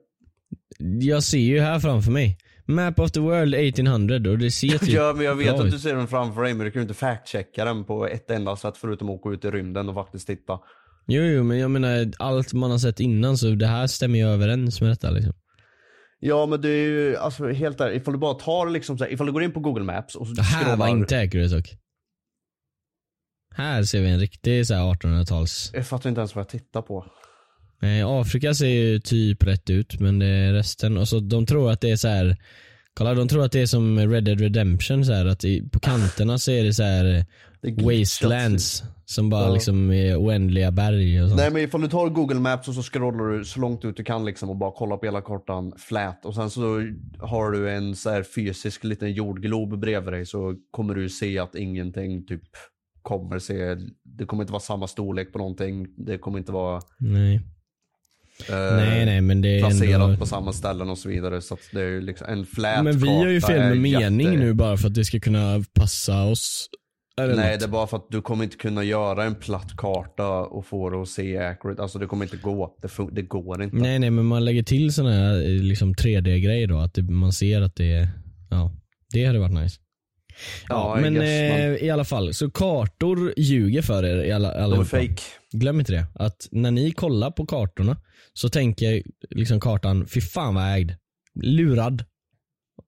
Jag 1.02 1.24
ser 1.24 1.38
ju 1.38 1.60
här 1.60 1.80
framför 1.80 2.12
mig. 2.12 2.38
Map 2.68 3.00
of 3.00 3.12
the 3.12 3.20
world 3.20 3.56
1800 3.56 4.16
och 4.32 4.38
det 4.38 4.52
ser 4.52 4.68
typ 4.78 4.90
Ja 4.90 5.14
men 5.16 5.26
jag 5.26 5.36
vet 5.36 5.60
att 5.60 5.72
du 5.72 5.80
ser 5.80 5.96
den 5.96 6.08
framför 6.08 6.44
dig 6.44 6.54
men 6.54 6.66
du 6.66 6.72
kan 6.72 6.80
ju 6.80 6.88
inte 6.88 6.94
fact-checka 6.94 7.66
den 7.66 7.84
på 7.84 8.08
ett 8.08 8.32
enda 8.32 8.56
sätt 8.56 8.78
förutom 8.78 9.10
att 9.10 9.16
åka 9.16 9.30
ut 9.30 9.46
i 9.46 9.52
rymden 9.52 9.90
och 9.90 9.96
faktiskt 9.96 10.28
titta. 10.28 10.60
Jo, 11.08 11.24
jo 11.24 11.44
men 11.44 11.58
jag 11.58 11.72
menar 11.72 12.12
allt 12.20 12.54
man 12.54 12.72
har 12.72 12.78
sett 12.78 13.00
innan 13.00 13.38
så 13.38 13.50
det 13.50 13.68
här 13.68 13.88
stämmer 13.88 14.20
ju 14.20 14.26
överens 14.26 14.82
med 14.82 14.90
detta 14.90 15.10
liksom. 15.10 15.34
Ja 16.20 16.46
men 16.46 16.62
det 16.62 16.70
är 16.70 16.88
ju, 16.88 17.18
alltså 17.18 17.48
helt 17.52 17.82
ärligt, 17.82 18.02
ifall 18.02 18.14
du 18.14 18.20
bara 18.20 18.34
tar 18.34 18.70
liksom 18.70 18.98
så 18.98 19.04
här, 19.04 19.12
ifall 19.12 19.28
du 19.28 19.34
går 19.34 19.44
in 19.44 19.52
på 19.52 19.60
google 19.60 19.84
maps 19.84 20.16
och 20.16 20.28
så 20.28 20.34
Det 20.34 20.42
här 20.42 20.66
var 20.78 20.86
scrollar- 20.88 20.98
inte 21.00 21.20
accurate 21.20 21.56
dock. 21.56 21.76
Här 23.56 23.84
ser 23.84 24.02
vi 24.02 24.10
en 24.10 24.20
riktig 24.20 24.68
så 24.68 24.74
här 24.74 24.94
1800-tals... 24.94 25.72
Jag 25.74 25.88
fattar 25.88 26.10
inte 26.10 26.22
ens 26.22 26.36
vad 26.36 26.42
jag 26.42 26.50
tittar 26.50 26.82
på. 26.82 27.06
Nej, 27.82 28.04
Afrika 28.06 28.54
ser 28.54 28.68
ju 28.68 29.00
typ 29.00 29.44
rätt 29.44 29.70
ut 29.70 30.00
men 30.00 30.20
det 30.20 30.26
är 30.26 30.54
resten. 30.54 30.98
Och 30.98 31.08
så 31.08 31.20
de 31.20 31.46
tror 31.46 31.72
att 31.72 31.82
det 31.82 31.92
är 31.92 31.96
så 31.96 32.08
här. 32.08 32.38
Kolla 32.94 33.14
de 33.14 33.28
tror 33.28 33.46
att 33.46 33.52
det 33.52 33.62
är 33.62 33.66
som 33.66 34.00
Red 34.12 34.24
Dead 34.24 34.40
Redemption 34.42 35.06
så 35.06 35.14
här, 35.14 35.26
att 35.26 35.44
i, 35.44 35.70
på 35.70 35.80
kanterna 35.80 36.38
så 36.38 36.52
är 36.52 36.64
det 36.64 36.74
så 36.74 36.84
här 36.84 37.26
wastelands 37.74 38.84
som 39.06 39.30
bara 39.30 39.48
Ja. 39.48 39.54
liksom 39.54 39.92
är 39.92 40.16
oändliga 40.18 40.72
berg 40.72 41.22
och 41.24 41.30
sånt. 41.30 41.42
Nej 41.42 41.52
men 41.52 41.62
ifall 41.62 41.82
du 41.82 41.88
tar 41.88 42.10
google 42.10 42.40
maps 42.40 42.68
och 42.68 42.74
så 42.74 42.82
scrollar 42.84 43.38
du 43.38 43.46
så 43.46 43.60
långt 43.60 43.86
ut 43.86 43.98
du 43.98 44.04
kan 44.04 44.26
liksom 44.26 44.50
och 44.50 44.56
bara 44.56 44.72
kollar 44.72 44.98
på 44.98 45.06
hela 45.06 45.22
kartan 45.22 45.74
flat 45.78 46.26
och 46.26 46.36
sen 46.36 46.50
så 46.50 46.62
har 47.20 47.52
du 47.52 47.72
en 47.72 47.96
så 47.96 48.10
här 48.10 48.24
fysisk 48.36 48.84
liten 48.84 49.14
jordglob 49.14 49.80
bredvid 49.80 50.14
dig 50.14 50.26
så 50.26 50.56
kommer 50.72 50.96
du 50.96 51.10
se 51.10 51.40
att 51.40 51.56
ingenting 51.56 52.26
typ 52.26 52.42
kommer 53.02 53.40
se, 53.40 53.76
det 54.04 54.26
kommer 54.26 54.44
inte 54.44 54.54
vara 54.54 54.60
samma 54.62 54.88
storlek 54.88 55.32
på 55.32 55.38
någonting, 55.38 55.88
det 55.98 56.18
kommer 56.18 56.38
inte 56.38 56.52
vara 56.52 56.82
Nej. 57.00 57.36
eh, 58.50 58.56
nej 58.76 59.06
nej 59.06 59.22
men 59.22 59.42
det 59.42 59.56
är 59.56 59.60
placerat 59.60 60.02
ändå... 60.02 60.18
på 60.18 60.26
samma 60.26 60.54
ställen 60.54 60.90
och 60.90 60.98
så 60.98 61.10
vidare 61.10 61.42
så 61.42 61.54
att 61.54 61.60
det 61.72 61.82
är 61.82 61.88
ju 61.90 62.02
liksom 62.02 62.28
en 62.30 62.46
flat 62.46 62.84
Men 62.84 62.98
vi 63.00 63.08
har 63.08 63.28
ju 63.28 63.42
fel 63.42 63.60
med 63.70 63.78
mening 63.78 64.28
jätte- 64.28 64.40
nu 64.46 64.54
bara 64.54 64.78
för 64.78 64.88
att 64.88 64.94
det 64.96 65.06
ska 65.06 65.20
kunna 65.20 65.64
passa 65.74 66.24
oss. 66.24 66.70
Eller 67.22 67.36
Nej 67.36 67.52
något. 67.52 67.60
det 67.60 67.66
är 67.66 67.70
bara 67.70 67.88
för 67.88 67.98
att 67.98 68.08
du 68.10 68.22
kommer 68.22 68.44
inte 68.44 68.58
kunna 68.58 68.84
göra 68.84 69.24
en 69.24 69.36
platt 69.36 69.78
karta 69.78 70.28
och 70.30 70.66
få 70.66 70.90
det 70.90 71.02
att 71.02 71.10
se 71.10 71.38
accurate, 71.38 71.82
alltså 71.82 72.00
det 72.00 72.06
kommer 72.06 72.26
inte 72.26 72.38
gå, 72.38 72.78
det, 72.82 72.90
det 73.12 73.22
går 73.22 73.64
inte. 73.64 73.76
Nej 73.78 74.00
nej 74.00 74.12
men 74.12 74.26
man 74.26 74.46
lägger 74.46 74.64
till 74.64 74.94
såna 74.94 75.12
här 75.12 75.42
eh, 75.42 75.48
liksom 75.64 75.94
3D-grejer 75.94 76.68
då, 76.68 76.78
att 76.80 76.94
det, 76.94 77.02
man 77.02 77.34
ser 77.34 77.62
att 77.62 77.76
det 77.76 77.92
är, 77.94 78.10
ja, 78.50 78.72
det 79.14 79.26
hade 79.26 79.40
varit 79.40 79.54
nice. 79.54 79.80
Ja, 80.70 80.96
Ja, 80.96 81.02
men 81.02 81.18
eh, 81.22 81.84
i 81.84 81.90
alla 81.90 82.06
fall, 82.06 82.34
så 82.34 82.50
kartor 82.52 83.34
ljuger 83.38 83.82
för 83.82 84.06
er 84.06 84.24
i 84.24 84.32
alla, 84.32 84.52
De 84.52 84.58
är 84.60 84.64
allihopa. 84.64 84.86
fake. 84.86 85.22
Glöm 85.52 85.80
inte 85.80 85.92
det. 85.92 86.06
Att 86.16 86.48
när 86.52 86.72
ni 86.72 86.92
kollar 86.92 87.32
på 87.32 87.46
kartorna 87.46 87.98
så 88.34 88.50
tänker 88.50 89.04
liksom 89.30 89.60
kartan, 89.60 90.08
fy 90.08 90.22
fan 90.22 90.56
vad 90.56 90.76
ägd. 90.76 90.92
Lurad. 91.42 92.04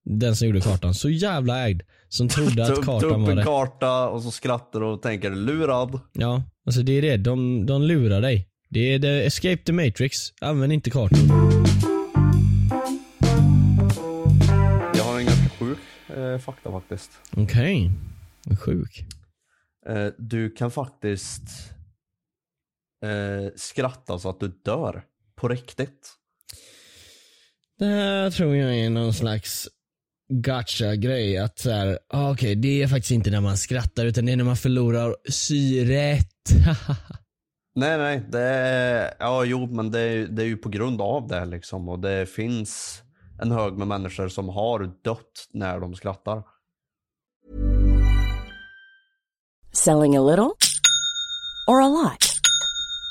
Den 0.10 0.36
som 0.36 0.48
gjorde 0.48 0.62
kartan. 0.62 0.94
Så 0.94 1.10
jävla 1.10 1.68
ägd. 1.68 1.82
Som 2.10 2.30
trodde 2.30 2.64
att 2.64 2.76
kartan 2.86 3.12
upp 3.12 3.20
var 3.20 3.32
en 3.32 3.38
rätt. 3.38 3.46
karta 3.46 4.10
och 4.10 4.24
så 4.24 4.32
skrattar 4.32 4.84
och 4.84 5.02
tänker 5.02 5.30
lurad. 5.32 6.00
Ja, 6.14 6.44
alltså 6.66 6.82
det 6.82 6.92
är 6.92 7.02
det. 7.02 7.18
De, 7.18 7.66
de 7.66 7.82
lurar 7.84 8.22
dig. 8.22 8.48
Det 8.70 8.94
är 8.94 9.00
the 9.00 9.26
escape 9.26 9.58
the 9.58 9.72
matrix. 9.74 10.18
Använd 10.42 10.74
inte 10.74 10.90
kartor. 10.90 11.20
Jag 14.96 15.04
har 15.04 15.20
en 15.20 15.26
ganska 15.26 15.50
sjuk 15.50 15.78
eh, 16.18 16.38
fakta 16.40 16.72
faktiskt. 16.72 17.12
Okej. 17.38 17.92
Vad 18.46 18.60
Sjuk. 18.60 19.06
Eh, 19.90 20.08
du 20.18 20.50
kan 20.50 20.72
faktiskt 20.72 21.42
eh, 23.04 23.52
skratta 23.56 24.20
så 24.20 24.30
att 24.30 24.40
du 24.40 24.48
dör. 24.66 25.04
På 25.36 25.48
riktigt. 25.48 26.14
Det 27.80 27.86
här 27.86 28.32
tror 28.32 28.56
jag 28.56 28.76
är 28.78 28.90
någon 28.90 29.14
slags 29.14 29.68
gotcha-grej. 30.30 31.38
Att 31.38 31.60
så 31.60 31.72
här, 31.72 32.00
ah, 32.10 32.32
okej 32.32 32.56
det 32.56 32.84
är 32.84 32.88
faktiskt 32.88 33.12
inte 33.12 33.30
när 33.32 33.42
man 33.42 33.58
skrattar 33.58 34.06
utan 34.06 34.26
det 34.26 34.32
är 34.32 34.38
när 34.38 34.44
man 34.44 34.58
förlorar 34.58 35.16
syret. 35.30 36.28
Nej 37.76 37.98
nej, 37.98 38.24
det 38.32 38.42
är, 38.42 39.14
ja 39.20 39.44
jo 39.46 39.66
men 39.66 39.92
det 39.92 40.00
är, 40.00 40.28
det 40.28 40.44
är 40.44 40.48
ju 40.48 40.58
på 40.58 40.70
grund 40.70 41.02
av 41.02 41.28
det 41.28 41.46
liksom. 41.46 41.90
Och 41.90 42.00
det 42.00 42.30
finns 42.30 43.02
en 43.42 43.52
hög 43.52 43.74
med 43.74 43.88
människor 43.88 44.28
som 44.28 44.50
har 44.50 44.92
dött 45.04 45.48
när 45.54 45.80
de 45.80 45.96
skrattar. 45.96 46.44
Selling 49.74 50.18
a 50.18 50.22
little 50.22 50.52
or 51.68 51.82
a 51.82 51.88
lot? 51.88 52.27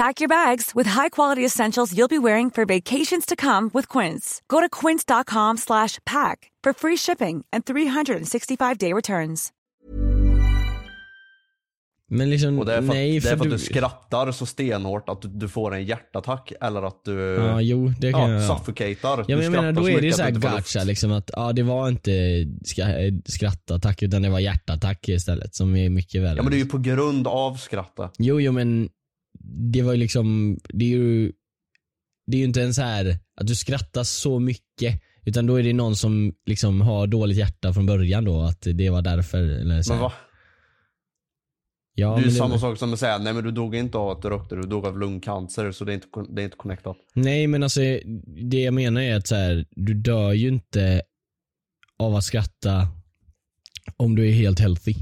Pack 0.00 0.20
your 0.22 0.28
bags 0.28 0.74
with 0.74 0.90
high-quality 0.90 1.44
essentials 1.46 1.92
you'll 1.92 2.08
be 2.08 2.18
wearing 2.18 2.50
for 2.50 2.64
vacations 2.64 3.26
to 3.26 3.36
come 3.36 3.70
with 3.74 3.98
Quince. 3.98 4.40
Go 4.48 4.60
to 4.60 4.68
quince.com 4.86 5.56
slash 5.58 5.98
pack 6.06 6.50
for 6.64 6.72
free 6.72 6.96
shipping 6.96 7.44
and 7.52 7.64
365-day 7.64 8.92
returns. 8.94 9.48
Men 12.10 12.30
liksom, 12.30 12.58
Och 12.58 12.66
det 12.66 12.74
är 12.74 12.82
för, 12.82 12.88
nej 12.88 13.16
att, 13.16 13.22
det 13.22 13.28
är 13.30 13.36
för 13.36 13.44
att 13.44 13.50
du... 13.50 13.50
du 13.50 13.58
skrattar 13.58 14.32
så 14.32 14.46
stenhårt 14.46 15.08
att 15.08 15.22
du, 15.22 15.28
du 15.28 15.48
får 15.48 15.74
en 15.74 15.84
hjärtattack 15.84 16.52
eller 16.60 16.82
att 16.82 17.04
du 17.04 17.12
Ja, 17.20 17.60
jo, 17.60 17.92
det 18.00 18.12
kan 18.12 18.20
ja, 18.20 18.40
jag- 18.40 18.58
suffocatar. 18.58 19.18
Ja 19.18 19.24
Du 19.28 19.34
men 19.36 19.44
jag 19.44 19.52
menar 19.52 19.72
då 19.72 19.88
är 19.88 19.94
det 19.94 20.02
mycket 20.02 20.16
så 20.16 20.22
här 20.22 20.28
att 20.28 20.34
du 20.34 20.36
inte 20.38 20.48
får 20.48 20.56
luft. 20.56 20.74
gacha 20.74 20.84
liksom 20.84 21.12
att 21.12 21.30
ja 21.32 21.52
det 21.52 21.62
var 21.62 21.88
inte 21.88 22.10
skrattattack 23.26 24.02
utan 24.02 24.22
det 24.22 24.30
var 24.30 24.38
hjärtattack 24.40 25.08
istället 25.08 25.54
som 25.54 25.76
är 25.76 25.88
mycket 25.88 26.22
värre. 26.22 26.36
Ja 26.36 26.42
men 26.42 26.50
det 26.50 26.56
är 26.56 26.64
ju 26.64 26.66
på 26.66 26.78
grund 26.78 27.26
av 27.26 27.54
skrattet. 27.56 28.10
Jo 28.18 28.40
jo 28.40 28.52
men 28.52 28.88
det 29.44 29.82
var 29.82 29.92
ju 29.92 29.98
liksom, 29.98 30.58
det 30.68 30.84
är 30.84 30.88
ju 30.88 31.32
det 32.26 32.36
är 32.36 32.38
ju 32.38 32.44
inte 32.44 32.62
en 32.62 32.74
så 32.74 32.82
här 32.82 33.18
att 33.36 33.46
du 33.46 33.54
skrattar 33.54 34.04
så 34.04 34.38
mycket. 34.38 35.02
Utan 35.24 35.46
då 35.46 35.54
är 35.56 35.62
det 35.62 35.72
någon 35.72 35.96
som 35.96 36.34
liksom 36.46 36.80
har 36.80 37.06
dåligt 37.06 37.36
hjärta 37.36 37.72
från 37.72 37.86
början 37.86 38.24
då, 38.24 38.40
att 38.40 38.60
det 38.60 38.90
var 38.90 39.02
därför. 39.02 39.38
Eller 39.38 39.82
så 39.82 39.92
Men 39.92 40.02
va? 40.02 40.12
Ja, 41.94 42.16
det 42.16 42.22
är 42.22 42.24
ju 42.24 42.30
samma 42.30 42.58
sak 42.58 42.78
som 42.78 42.92
att 42.92 42.98
säga, 42.98 43.18
nej 43.18 43.32
men 43.32 43.44
du 43.44 43.50
dog 43.50 43.74
inte 43.74 43.98
av 43.98 44.10
att 44.10 44.22
du 44.22 44.28
rökte, 44.28 44.56
du 44.56 44.62
dog 44.62 44.86
av 44.86 44.98
lungcancer 44.98 45.72
så 45.72 45.84
det 45.84 45.92
är 45.92 45.94
inte, 45.94 46.06
det 46.28 46.42
är 46.42 46.44
inte 46.44 46.56
connectat. 46.56 46.96
Nej 47.14 47.46
men 47.46 47.62
alltså 47.62 47.80
det 48.50 48.60
jag 48.60 48.74
menar 48.74 49.00
är 49.00 49.16
att 49.16 49.26
så 49.26 49.34
här, 49.34 49.66
du 49.70 49.94
dör 49.94 50.32
ju 50.32 50.48
inte 50.48 51.02
av 51.98 52.14
att 52.14 52.24
skratta 52.24 52.88
om 53.96 54.16
du 54.16 54.28
är 54.28 54.32
helt 54.32 54.60
healthy. 54.60 54.94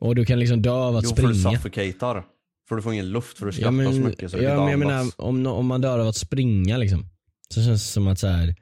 Och 0.00 0.14
du 0.14 0.24
kan 0.24 0.38
liksom 0.38 0.62
dö 0.62 0.70
av 0.70 0.96
att 0.96 1.04
Jo 1.04 1.16
för 1.16 1.22
du 1.28 1.34
springa. 1.34 1.50
suffocatar. 1.58 2.24
För 2.68 2.76
du 2.76 2.82
får 2.82 2.92
ingen 2.92 3.10
luft 3.10 3.38
för 3.38 3.46
du 3.46 3.52
Ja 3.52 3.56
skrattar 3.56 3.70
men, 3.72 3.94
så 3.94 4.00
mycket 4.00 4.30
så 4.30 4.36
det 4.36 4.42
ja, 4.42 4.60
men 4.60 4.70
jag 4.70 4.78
menar 4.78 5.06
om, 5.16 5.46
om 5.46 5.66
man 5.66 5.80
dör 5.80 5.98
av 5.98 6.08
att 6.08 6.16
springa 6.16 6.76
liksom. 6.76 7.06
Så 7.54 7.62
känns 7.62 7.82
det 7.82 7.92
som 7.92 8.08
att 8.08 8.18
så 8.18 8.26
här, 8.26 8.54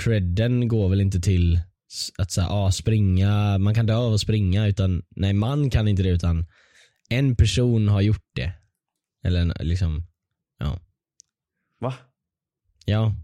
credden 0.00 0.68
går 0.68 0.88
väl 0.88 1.00
inte 1.00 1.20
till 1.20 1.60
att 2.18 2.30
så 2.30 2.40
här, 2.40 2.48
ah, 2.66 2.72
springa, 2.72 3.58
man 3.58 3.74
kan 3.74 3.86
dö 3.86 3.96
av 3.96 4.14
att 4.14 4.20
springa 4.20 4.66
utan 4.66 5.02
nej 5.10 5.32
man 5.32 5.70
kan 5.70 5.88
inte 5.88 6.02
det 6.02 6.08
utan 6.08 6.46
en 7.08 7.36
person 7.36 7.88
har 7.88 8.00
gjort 8.00 8.30
det. 8.34 8.52
Eller 9.24 9.64
liksom, 9.64 10.02
ja. 10.58 10.80
Va? 11.80 11.94
Ja. 12.84 13.14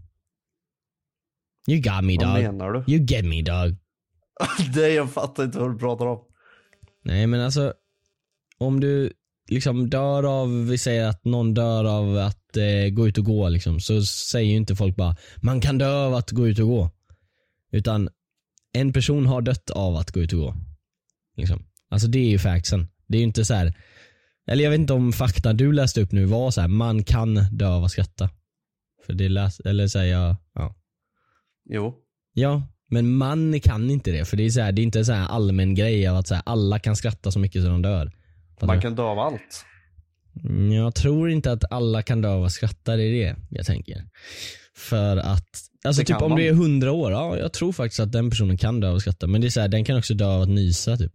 You 1.67 1.81
got 1.81 2.03
me 2.03 2.17
Vad 2.17 2.35
dog. 2.35 2.43
menar 2.43 2.71
du? 2.71 2.93
You 2.93 3.05
get 3.05 3.25
me 3.25 3.41
dog. 3.41 3.75
det 4.73 4.89
jag 4.89 5.11
fattar 5.11 5.43
inte 5.43 5.59
vad 5.59 5.73
du 5.73 5.79
pratar 5.79 6.05
om. 6.05 6.19
Nej 7.03 7.27
men 7.27 7.41
alltså, 7.41 7.73
om 8.57 8.79
du 8.79 9.13
liksom 9.49 9.89
dör 9.89 10.41
av, 10.41 10.67
vi 10.67 10.77
säger 10.77 11.07
att 11.07 11.25
någon 11.25 11.53
dör 11.53 11.85
av 11.85 12.17
att 12.17 12.57
eh, 12.57 12.89
gå 12.89 13.07
ut 13.07 13.17
och 13.17 13.25
gå 13.25 13.49
liksom, 13.49 13.79
så 13.79 14.03
säger 14.03 14.49
ju 14.49 14.55
inte 14.55 14.75
folk 14.75 14.95
bara 14.95 15.15
man 15.35 15.61
kan 15.61 15.77
dö 15.77 16.05
av 16.05 16.13
att 16.13 16.31
gå 16.31 16.47
ut 16.47 16.59
och 16.59 16.67
gå. 16.67 16.91
Utan 17.71 18.09
en 18.73 18.93
person 18.93 19.25
har 19.25 19.41
dött 19.41 19.69
av 19.69 19.95
att 19.95 20.11
gå 20.11 20.19
ut 20.19 20.33
och 20.33 20.39
gå. 20.39 20.55
Liksom. 21.37 21.65
Alltså 21.89 22.07
det 22.07 22.19
är 22.19 22.29
ju 22.29 22.39
factsen. 22.39 22.87
Det 23.07 23.17
är 23.17 23.19
ju 23.19 23.25
inte 23.27 23.45
så 23.45 23.53
här. 23.53 23.73
eller 24.47 24.63
jag 24.63 24.71
vet 24.71 24.79
inte 24.79 24.93
om 24.93 25.13
fakta 25.13 25.53
du 25.53 25.71
läste 25.71 26.01
upp 26.01 26.11
nu 26.11 26.25
var 26.25 26.51
så 26.51 26.61
här, 26.61 26.67
man 26.67 27.03
kan 27.03 27.35
dö 27.51 27.67
av 27.67 27.83
att 27.83 27.91
skratta. 27.91 28.29
För 29.05 29.13
det 29.13 29.29
läs, 29.29 29.59
eller 29.59 29.87
säger 29.87 30.13
jag, 30.13 30.35
ja. 30.53 30.75
Jo. 31.69 31.95
Ja, 32.33 32.67
men 32.89 33.17
man 33.17 33.59
kan 33.59 33.89
inte 33.89 34.11
det 34.11 34.25
för 34.25 34.37
det 34.37 34.43
är, 34.43 34.49
så 34.49 34.61
här, 34.61 34.71
det 34.71 34.81
är 34.81 34.83
inte 34.83 34.99
en 34.99 35.05
så 35.05 35.13
här 35.13 35.27
allmän 35.27 35.75
grej 35.75 36.07
av 36.07 36.17
att 36.17 36.27
så 36.27 36.35
här, 36.35 36.43
alla 36.45 36.79
kan 36.79 36.95
skratta 36.95 37.31
så 37.31 37.39
mycket 37.39 37.63
så 37.63 37.69
de 37.69 37.81
dör. 37.81 38.11
Man 38.61 38.81
kan 38.81 38.95
dö 38.95 39.03
av 39.03 39.19
allt. 39.19 39.65
Mm, 40.43 40.71
Jag 40.71 40.95
tror 40.95 41.29
inte 41.29 41.51
att 41.51 41.71
alla 41.71 42.01
kan 42.03 42.21
dö 42.21 42.29
av 42.29 42.43
att 42.43 42.51
skratta, 42.51 42.95
det 42.95 43.03
är 43.03 43.11
det 43.11 43.35
jag 43.49 43.65
tänker. 43.65 44.03
För 44.77 45.17
att, 45.17 45.47
alltså 45.85 46.01
Det 46.01 46.05
typ 46.05 46.21
om 46.21 46.29
man. 46.29 46.39
du 46.39 46.45
är 46.47 46.51
100 46.51 46.91
år, 46.91 47.11
ja 47.11 47.37
jag 47.37 47.53
tror 47.53 47.71
faktiskt 47.71 47.99
att 47.99 48.11
den 48.11 48.29
personen 48.29 48.57
kan 48.57 48.79
dö 48.79 48.89
av 48.89 48.95
att 48.95 49.01
skratta. 49.01 49.27
Men 49.27 49.41
det 49.41 49.47
är 49.47 49.49
så 49.49 49.61
här, 49.61 49.67
den 49.67 49.85
kan 49.85 49.97
också 49.97 50.13
dö 50.13 50.25
av 50.25 50.41
att 50.41 50.49
nysa 50.49 50.97
typ. 50.97 51.11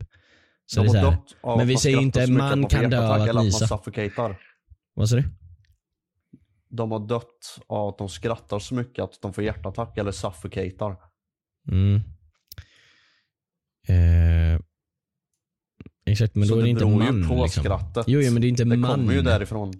Så 0.66 0.80
De 0.80 0.86
det 0.92 0.98
är 0.98 1.02
så 1.02 1.10
här, 1.10 1.56
men 1.56 1.68
vi 1.68 1.76
säger 1.76 2.00
inte 2.00 2.22
att 2.22 2.30
man 2.30 2.66
kan 2.66 2.90
dö 2.90 3.06
av 3.08 3.12
att 3.22 3.34
nysa. 3.44 3.64
att 3.64 3.70
man 3.70 3.78
suffocatar. 3.78 4.38
Vad 4.94 5.08
sa 5.08 5.16
du? 5.16 5.24
De 6.70 6.90
har 6.90 7.06
dött 7.08 7.58
av 7.66 7.88
att 7.88 7.98
de 7.98 8.08
skrattar 8.08 8.58
så 8.58 8.74
mycket 8.74 9.02
att 9.04 9.18
de 9.22 9.32
får 9.32 9.44
hjärtattack 9.44 9.98
eller 9.98 10.12
suffocatar. 10.12 10.96
Mm. 11.70 12.00
Exakt, 16.10 16.34
men 16.34 16.48
Så 16.48 16.54
då 16.54 16.60
är 16.60 16.64
det 16.64 16.70
inte 16.70 16.84
man. 16.86 17.28
på 17.28 17.42
liksom. 17.42 17.64
skrattet. 17.64 18.04
Jo, 18.08 18.20
jo 18.20 18.32
men 18.32 18.42
det 18.42 18.46
är 18.46 18.48
inte 18.48 18.64
Det 18.64 18.76
man. 18.76 18.90
kommer 18.90 19.14
ju 19.14 19.22
därifrån. 19.22 19.72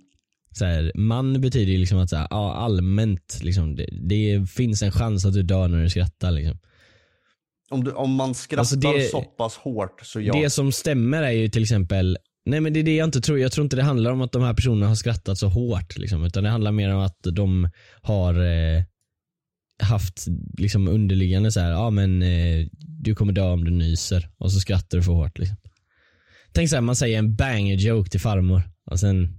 Så 0.53 0.65
här, 0.65 0.93
man 0.95 1.41
betyder 1.41 1.73
ju 1.73 1.79
liksom 1.79 1.99
att 1.99 2.11
så 2.11 2.17
här, 2.17 2.27
ja, 2.31 2.55
allmänt, 2.55 3.39
liksom, 3.43 3.77
det, 3.77 3.87
det 3.93 4.51
finns 4.51 4.83
en 4.83 4.93
chans 4.93 5.25
att 5.25 5.35
du 5.35 5.43
dör 5.43 5.69
när 5.69 5.83
du 5.83 5.91
skrattar. 5.91 6.31
Liksom. 6.31 6.59
Om, 7.71 7.85
du, 7.85 7.91
om 7.93 8.15
man 8.15 8.35
skrattar 8.35 8.61
Alltså, 8.61 8.77
det- 8.77 9.11
så 9.11 9.23
pass 9.23 9.57
hårt 9.57 10.01
så 10.07 10.21
ja. 10.21 10.35
Det 10.43 10.51
som 10.51 10.73
stämmer 10.73 11.23
är 11.23 11.31
ju 11.31 11.49
till 11.49 11.63
exempel, 11.63 12.19
nej 12.47 12.61
men 12.61 12.73
det 12.73 12.81
är 12.81 12.85
det 12.85 12.97
jag 12.97 13.05
inte 13.09 13.21
tror, 13.21 13.39
jag 13.39 13.53
tror 13.53 13.65
inte 13.65 13.77
det 13.77 13.83
handlar 13.83 14.11
om 14.11 14.21
att 14.21 14.33
de 14.33 14.43
här 14.43 14.55
personerna 14.55 14.89
har 14.89 14.95
skrattat 14.95 15.39
så 15.39 15.49
hårt. 15.49 15.99
Liksom, 15.99 16.25
utan 16.25 16.45
det 16.45 16.51
handlar 16.51 16.73
mer 16.73 16.95
om 16.95 17.01
att 17.01 17.19
de 17.33 17.69
har 18.03 18.35
eh, 18.35 18.83
haft 19.83 20.27
liksom 20.59 20.89
underliggande 20.89 21.53
så 21.53 21.61
här, 21.61 21.71
ja 21.71 21.91
men 21.91 22.23
eh, 22.23 22.67
du 22.79 23.15
kommer 23.15 23.33
dö 23.33 23.43
om 23.51 23.65
du 23.65 23.71
nyser 23.71 24.29
och 24.39 24.53
så 24.53 24.61
skrattar 24.61 24.99
du 24.99 25.05
för 25.05 25.13
hårt. 25.13 25.39
Liksom. 25.39 25.57
Tänk 26.53 26.69
så 26.69 26.77
här, 26.77 26.81
man 26.81 26.97
säger 26.97 27.19
en 27.19 27.37
banger 27.37 27.77
joke 27.77 28.11
till 28.11 28.21
farmor 28.21 28.63
och 28.85 29.01
sen, 29.01 29.39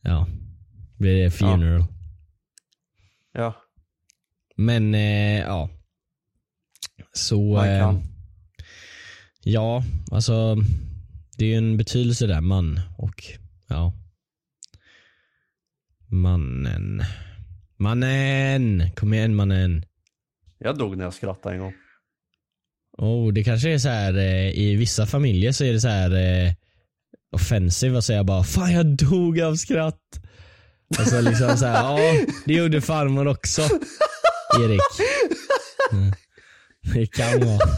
ja, 0.00 0.26
blir 0.98 1.24
det 1.24 1.30
funeral. 1.30 1.84
Ja. 3.32 3.54
Men 4.56 4.94
eh, 4.94 5.38
ja. 5.40 5.70
Så. 7.12 7.64
Eh, 7.64 8.00
ja, 9.42 9.84
alltså. 10.10 10.56
Det 11.38 11.44
är 11.44 11.48
ju 11.48 11.54
en 11.54 11.76
betydelse 11.76 12.26
där, 12.26 12.40
man 12.40 12.80
och 12.98 13.24
ja. 13.68 13.92
Mannen. 16.08 17.02
Mannen! 17.76 18.90
Kom 18.96 19.14
igen 19.14 19.34
mannen. 19.34 19.84
Jag 20.58 20.78
dog 20.78 20.96
när 20.96 21.04
jag 21.04 21.14
skrattade 21.14 21.54
en 21.54 21.60
gång. 21.60 21.74
Oh, 22.98 23.32
det 23.32 23.44
kanske 23.44 23.68
är 23.70 23.78
så 23.78 23.88
här 23.88 24.14
eh, 24.18 24.50
i 24.58 24.76
vissa 24.76 25.06
familjer 25.06 25.52
så 25.52 25.64
är 25.64 25.72
det 25.72 25.80
så 25.80 25.88
här 25.88 26.10
eh, 26.46 26.52
offensive 27.32 27.98
att 27.98 28.04
säga 28.04 28.24
bara 28.24 28.44
fan 28.44 28.72
jag 28.72 28.86
dog 28.86 29.40
av 29.40 29.54
skratt. 29.56 30.00
Alltså 30.98 31.20
liksom 31.20 31.56
så 31.56 31.66
här, 31.66 31.74
ja 31.82 32.24
det 32.46 32.54
gjorde 32.54 32.80
farmor 32.80 33.26
också. 33.28 33.62
Erik. 34.60 34.80
Mm. 35.92 36.12
Det 36.94 37.06
kan 37.06 37.40
vara. 37.40 37.58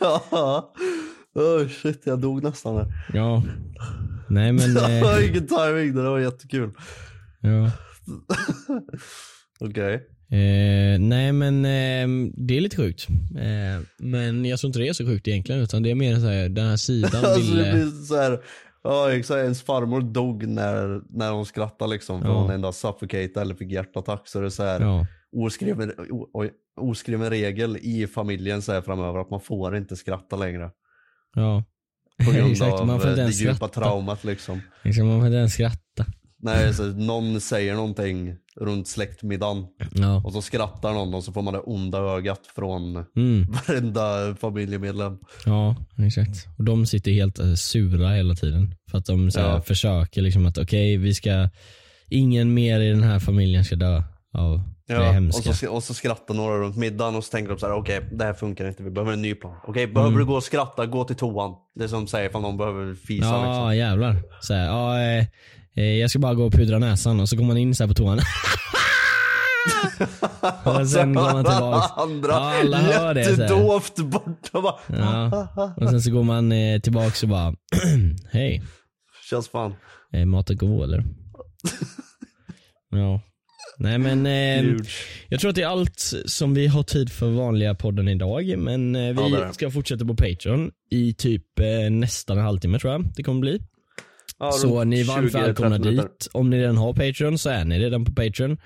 Ja. 0.00 0.72
Oh 1.34 1.68
shit, 1.68 2.02
jag 2.04 2.20
dog 2.20 2.42
nästan 2.42 2.76
där. 2.76 2.86
ja. 3.14 3.42
Nej 4.28 4.52
men. 4.52 4.76
Eh, 4.76 5.16
Vilken 5.18 5.46
timing, 5.46 5.94
det 5.94 6.02
var 6.02 6.18
jättekul. 6.18 6.70
ja. 7.40 7.70
Okej. 9.60 10.06
Eh, 10.30 11.00
nej 11.00 11.32
men 11.32 11.64
eh, 11.64 12.30
det 12.36 12.56
är 12.56 12.60
lite 12.60 12.76
sjukt. 12.76 13.06
Eh, 13.36 13.82
men 13.98 14.44
jag 14.44 14.58
tror 14.58 14.68
inte 14.68 14.78
det 14.78 14.88
är 14.88 14.92
så 14.92 15.06
sjukt 15.06 15.28
egentligen 15.28 15.60
utan 15.60 15.82
det 15.82 15.90
är 15.90 15.94
mer 15.94 16.16
så 16.16 16.26
här, 16.26 16.48
den 16.48 16.66
här 16.66 16.76
sidan 16.76 17.10
Alltså 17.24 17.40
vill... 17.40 17.56
det 17.56 17.68
eh, 17.68 17.74
blir 17.74 17.90
så 18.04 18.16
här, 18.16 18.40
ja 18.84 19.12
exakt, 19.12 19.36
ens 19.38 19.62
farmor 19.62 20.00
dog 20.00 20.46
när, 20.46 21.00
när 21.18 21.30
hon 21.32 21.46
skrattade 21.46 21.90
liksom. 21.90 22.20
För 22.22 22.28
Ja. 22.28 22.34
hon 22.34 22.50
ändå 22.50 22.72
suffocate 22.72 23.32
eller 23.40 23.54
fick 23.54 23.72
hjärtattack. 23.72 24.22
Så 24.28 24.40
det 24.40 24.46
är 24.46 24.50
så 24.50 24.62
här, 24.64 24.80
Ja. 24.80 25.06
oskriven, 25.36 25.92
o, 26.10 26.44
oskriven 26.80 27.30
regel 27.30 27.76
i 27.76 28.06
familjen 28.06 28.62
så 28.62 28.72
här 28.72 28.80
framöver 28.82 29.20
att 29.20 29.30
man 29.30 29.40
får 29.40 29.76
inte 29.76 29.96
skratta 29.96 30.36
längre. 30.36 30.70
Ja. 31.34 31.64
På 32.26 32.32
grund 32.36 32.50
Exakt, 32.52 32.72
av 32.72 32.86
man 32.86 33.00
får 33.00 33.06
eh, 33.06 33.10
inte 33.10 33.20
det 33.20 33.22
ens 33.22 33.40
djupa 33.40 33.54
skratta. 33.54 33.80
traumat 33.80 34.24
liksom. 34.24 34.60
Liksom, 34.84 35.06
man 35.08 35.18
får 35.20 35.26
inte 35.26 35.36
ens 35.38 35.52
skratta. 35.54 36.06
När 36.40 36.72
så, 36.72 36.82
någon 36.84 37.40
säger 37.40 37.74
någonting 37.74 38.36
runt 38.60 38.88
släktmiddagen 38.88 39.64
Ja. 39.94 40.22
och 40.24 40.32
så 40.32 40.42
skrattar 40.42 40.92
någon 40.92 41.14
och 41.14 41.24
så 41.24 41.32
får 41.32 41.42
man 41.42 41.54
det 41.54 41.60
onda 41.60 41.98
ögat 41.98 42.40
från 42.54 43.04
Mm. 43.16 43.46
varenda 43.68 44.34
familjemedlem. 44.40 45.18
Ja, 45.46 45.76
exakt. 46.06 46.46
Och 46.58 46.64
de 46.64 46.86
sitter 46.86 47.10
helt 47.12 47.38
eh, 47.38 47.54
sura 47.54 48.08
hela 48.08 48.34
tiden. 48.34 48.74
För 48.90 48.98
att 48.98 49.06
de 49.06 49.30
så 49.30 49.40
Ja. 49.40 49.60
försöker 49.60 50.22
liksom 50.22 50.46
att 50.46 50.58
okej, 50.58 50.96
vi 50.96 51.14
ska, 51.14 51.48
ingen 52.08 52.54
mer 52.54 52.80
i 52.80 52.88
den 52.90 53.02
här 53.02 53.18
familjen 53.18 53.64
ska 53.64 53.76
dö 53.76 54.02
av 54.34 54.60
Ja, 54.90 55.18
och, 55.28 55.34
så, 55.56 55.70
och 55.70 55.82
så 55.82 55.94
skrattar 55.94 56.34
några 56.34 56.58
runt 56.58 56.76
middagen 56.76 57.16
och 57.16 57.24
så 57.24 57.30
tänker 57.30 57.50
de 57.52 57.58
så 57.58 57.66
här: 57.66 57.74
okej 57.74 58.00
det 58.12 58.24
här 58.24 58.32
funkar 58.34 58.68
inte, 58.68 58.82
vi 58.82 58.90
behöver 58.90 59.12
en 59.12 59.22
ny 59.22 59.34
plan. 59.34 59.54
Okej, 59.66 59.86
behöver 59.86 60.08
Mm. 60.12 60.18
du 60.20 60.26
gå 60.26 60.34
och 60.34 60.42
skratta, 60.42 60.86
gå 60.86 61.04
till 61.04 61.16
toan. 61.16 61.54
Det 61.74 61.84
är 61.84 61.88
som 61.88 62.06
säger 62.06 62.28
ifall 62.28 62.42
någon 62.42 62.56
behöver 62.56 62.94
fisa 62.94 63.26
Ja, 63.26 63.46
liksom. 63.48 63.76
jävlar. 63.76 64.22
Så 64.40 64.54
här, 64.54 64.66
ja, 64.66 65.00
eh, 65.02 65.24
jag 65.84 66.10
ska 66.10 66.18
bara 66.18 66.34
gå 66.34 66.44
och 66.44 66.52
pudra 66.52 66.78
näsan 66.78 67.20
och 67.20 67.28
så 67.28 67.36
går 67.36 67.44
man 67.44 67.56
in 67.56 67.74
så 67.74 67.88
på 67.88 67.94
toan. 67.94 68.20
och 70.64 70.88
sen 70.88 71.14
går 71.14 71.22
man 71.22 71.44
tillbaks. 71.44 71.92
Andra 71.96 72.30
Ja, 72.32 72.60
alla 72.60 72.78
hör 72.78 73.14
det, 73.14 73.20
jättedovt 73.20 73.96
borta 73.96 74.60
bara. 74.62 74.74
Ja. 74.86 75.48
Och 75.76 75.88
sen 75.90 76.02
så 76.02 76.10
går 76.10 76.22
man 76.22 76.52
eh, 76.52 76.80
tillbaks 76.80 77.22
och 77.22 77.28
bara, 77.28 77.54
hej, 78.32 78.62
Känns 79.30 79.48
fan. 79.48 79.74
är 80.12 80.24
maten 80.24 80.56
god 80.56 80.84
eller? 80.84 81.04
ja. 82.90 83.20
Nej 83.80 83.98
men 83.98 84.26
eh, 84.26 84.76
jag 85.28 85.40
tror 85.40 85.48
att 85.48 85.54
det 85.54 85.62
är 85.62 85.66
allt 85.68 86.12
som 86.26 86.54
vi 86.54 86.66
har 86.66 86.82
tid 86.82 87.12
för 87.12 87.30
vanliga 87.30 87.74
podden 87.74 88.08
idag. 88.08 88.54
Men 88.58 88.96
eh, 88.96 89.02
Ja, 89.02 89.24
vi 89.28 89.30
det. 89.36 89.52
ska 89.54 89.70
fortsätta 89.70 90.04
på 90.04 90.14
Patreon 90.14 90.70
i 90.90 91.14
typ 91.14 91.58
eh, 91.60 91.90
nästan 91.90 92.38
en 92.38 92.44
halvtimme 92.44 92.78
tror 92.78 92.92
jag 92.92 93.04
det 93.16 93.22
kommer 93.22 93.40
bli. 93.40 93.60
Ja, 94.40 94.52
Så 94.52 94.84
ni 94.84 95.00
är 95.00 95.04
varmt 95.04 95.32
20-30 95.32 95.40
välkomna 95.40 95.78
dit. 95.78 96.28
Om 96.32 96.50
ni 96.50 96.58
redan 96.58 96.76
har 96.76 96.92
Patreon 96.92 97.38
så 97.38 97.50
är 97.50 97.64
ni 97.64 97.78
redan 97.78 98.04
på 98.04 98.12
Patreon. 98.12 98.56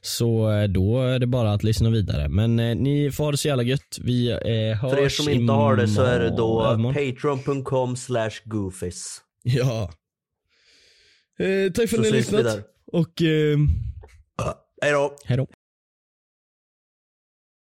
Så 0.00 0.52
eh, 0.52 0.68
då 0.68 1.02
är 1.02 1.18
det 1.18 1.26
bara 1.26 1.52
att 1.52 1.62
lyssna 1.62 1.90
vidare. 1.90 2.28
Men 2.28 2.58
eh, 2.58 2.76
ni 2.76 3.10
får 3.10 3.24
ha 3.24 3.30
det 3.30 3.36
så 3.36 3.48
jävla 3.48 3.62
gött. 3.62 3.98
Vi 4.00 4.30
eh, 4.30 4.78
hörs 4.78 4.94
För 4.94 5.04
er 5.04 5.08
som 5.08 5.28
inte 5.28 5.52
har 5.52 5.76
det 5.76 5.88
så 5.88 6.02
är 6.02 6.20
det 6.20 6.36
då 6.36 6.60
patreon.com 6.94 7.96
slash 7.96 8.30
goofies. 8.44 9.20
Ja. 9.42 9.90
Eh, 11.38 11.72
tack 11.72 11.88
för 11.90 11.96
att 11.96 12.02
ni 12.02 12.08
har 12.08 12.16
lyssnat. 12.16 12.58
Och 12.92 13.22
eh, 13.22 13.58
Hej 14.82 14.92
då. 14.92 15.16
hej 15.24 15.36
då. 15.36 15.46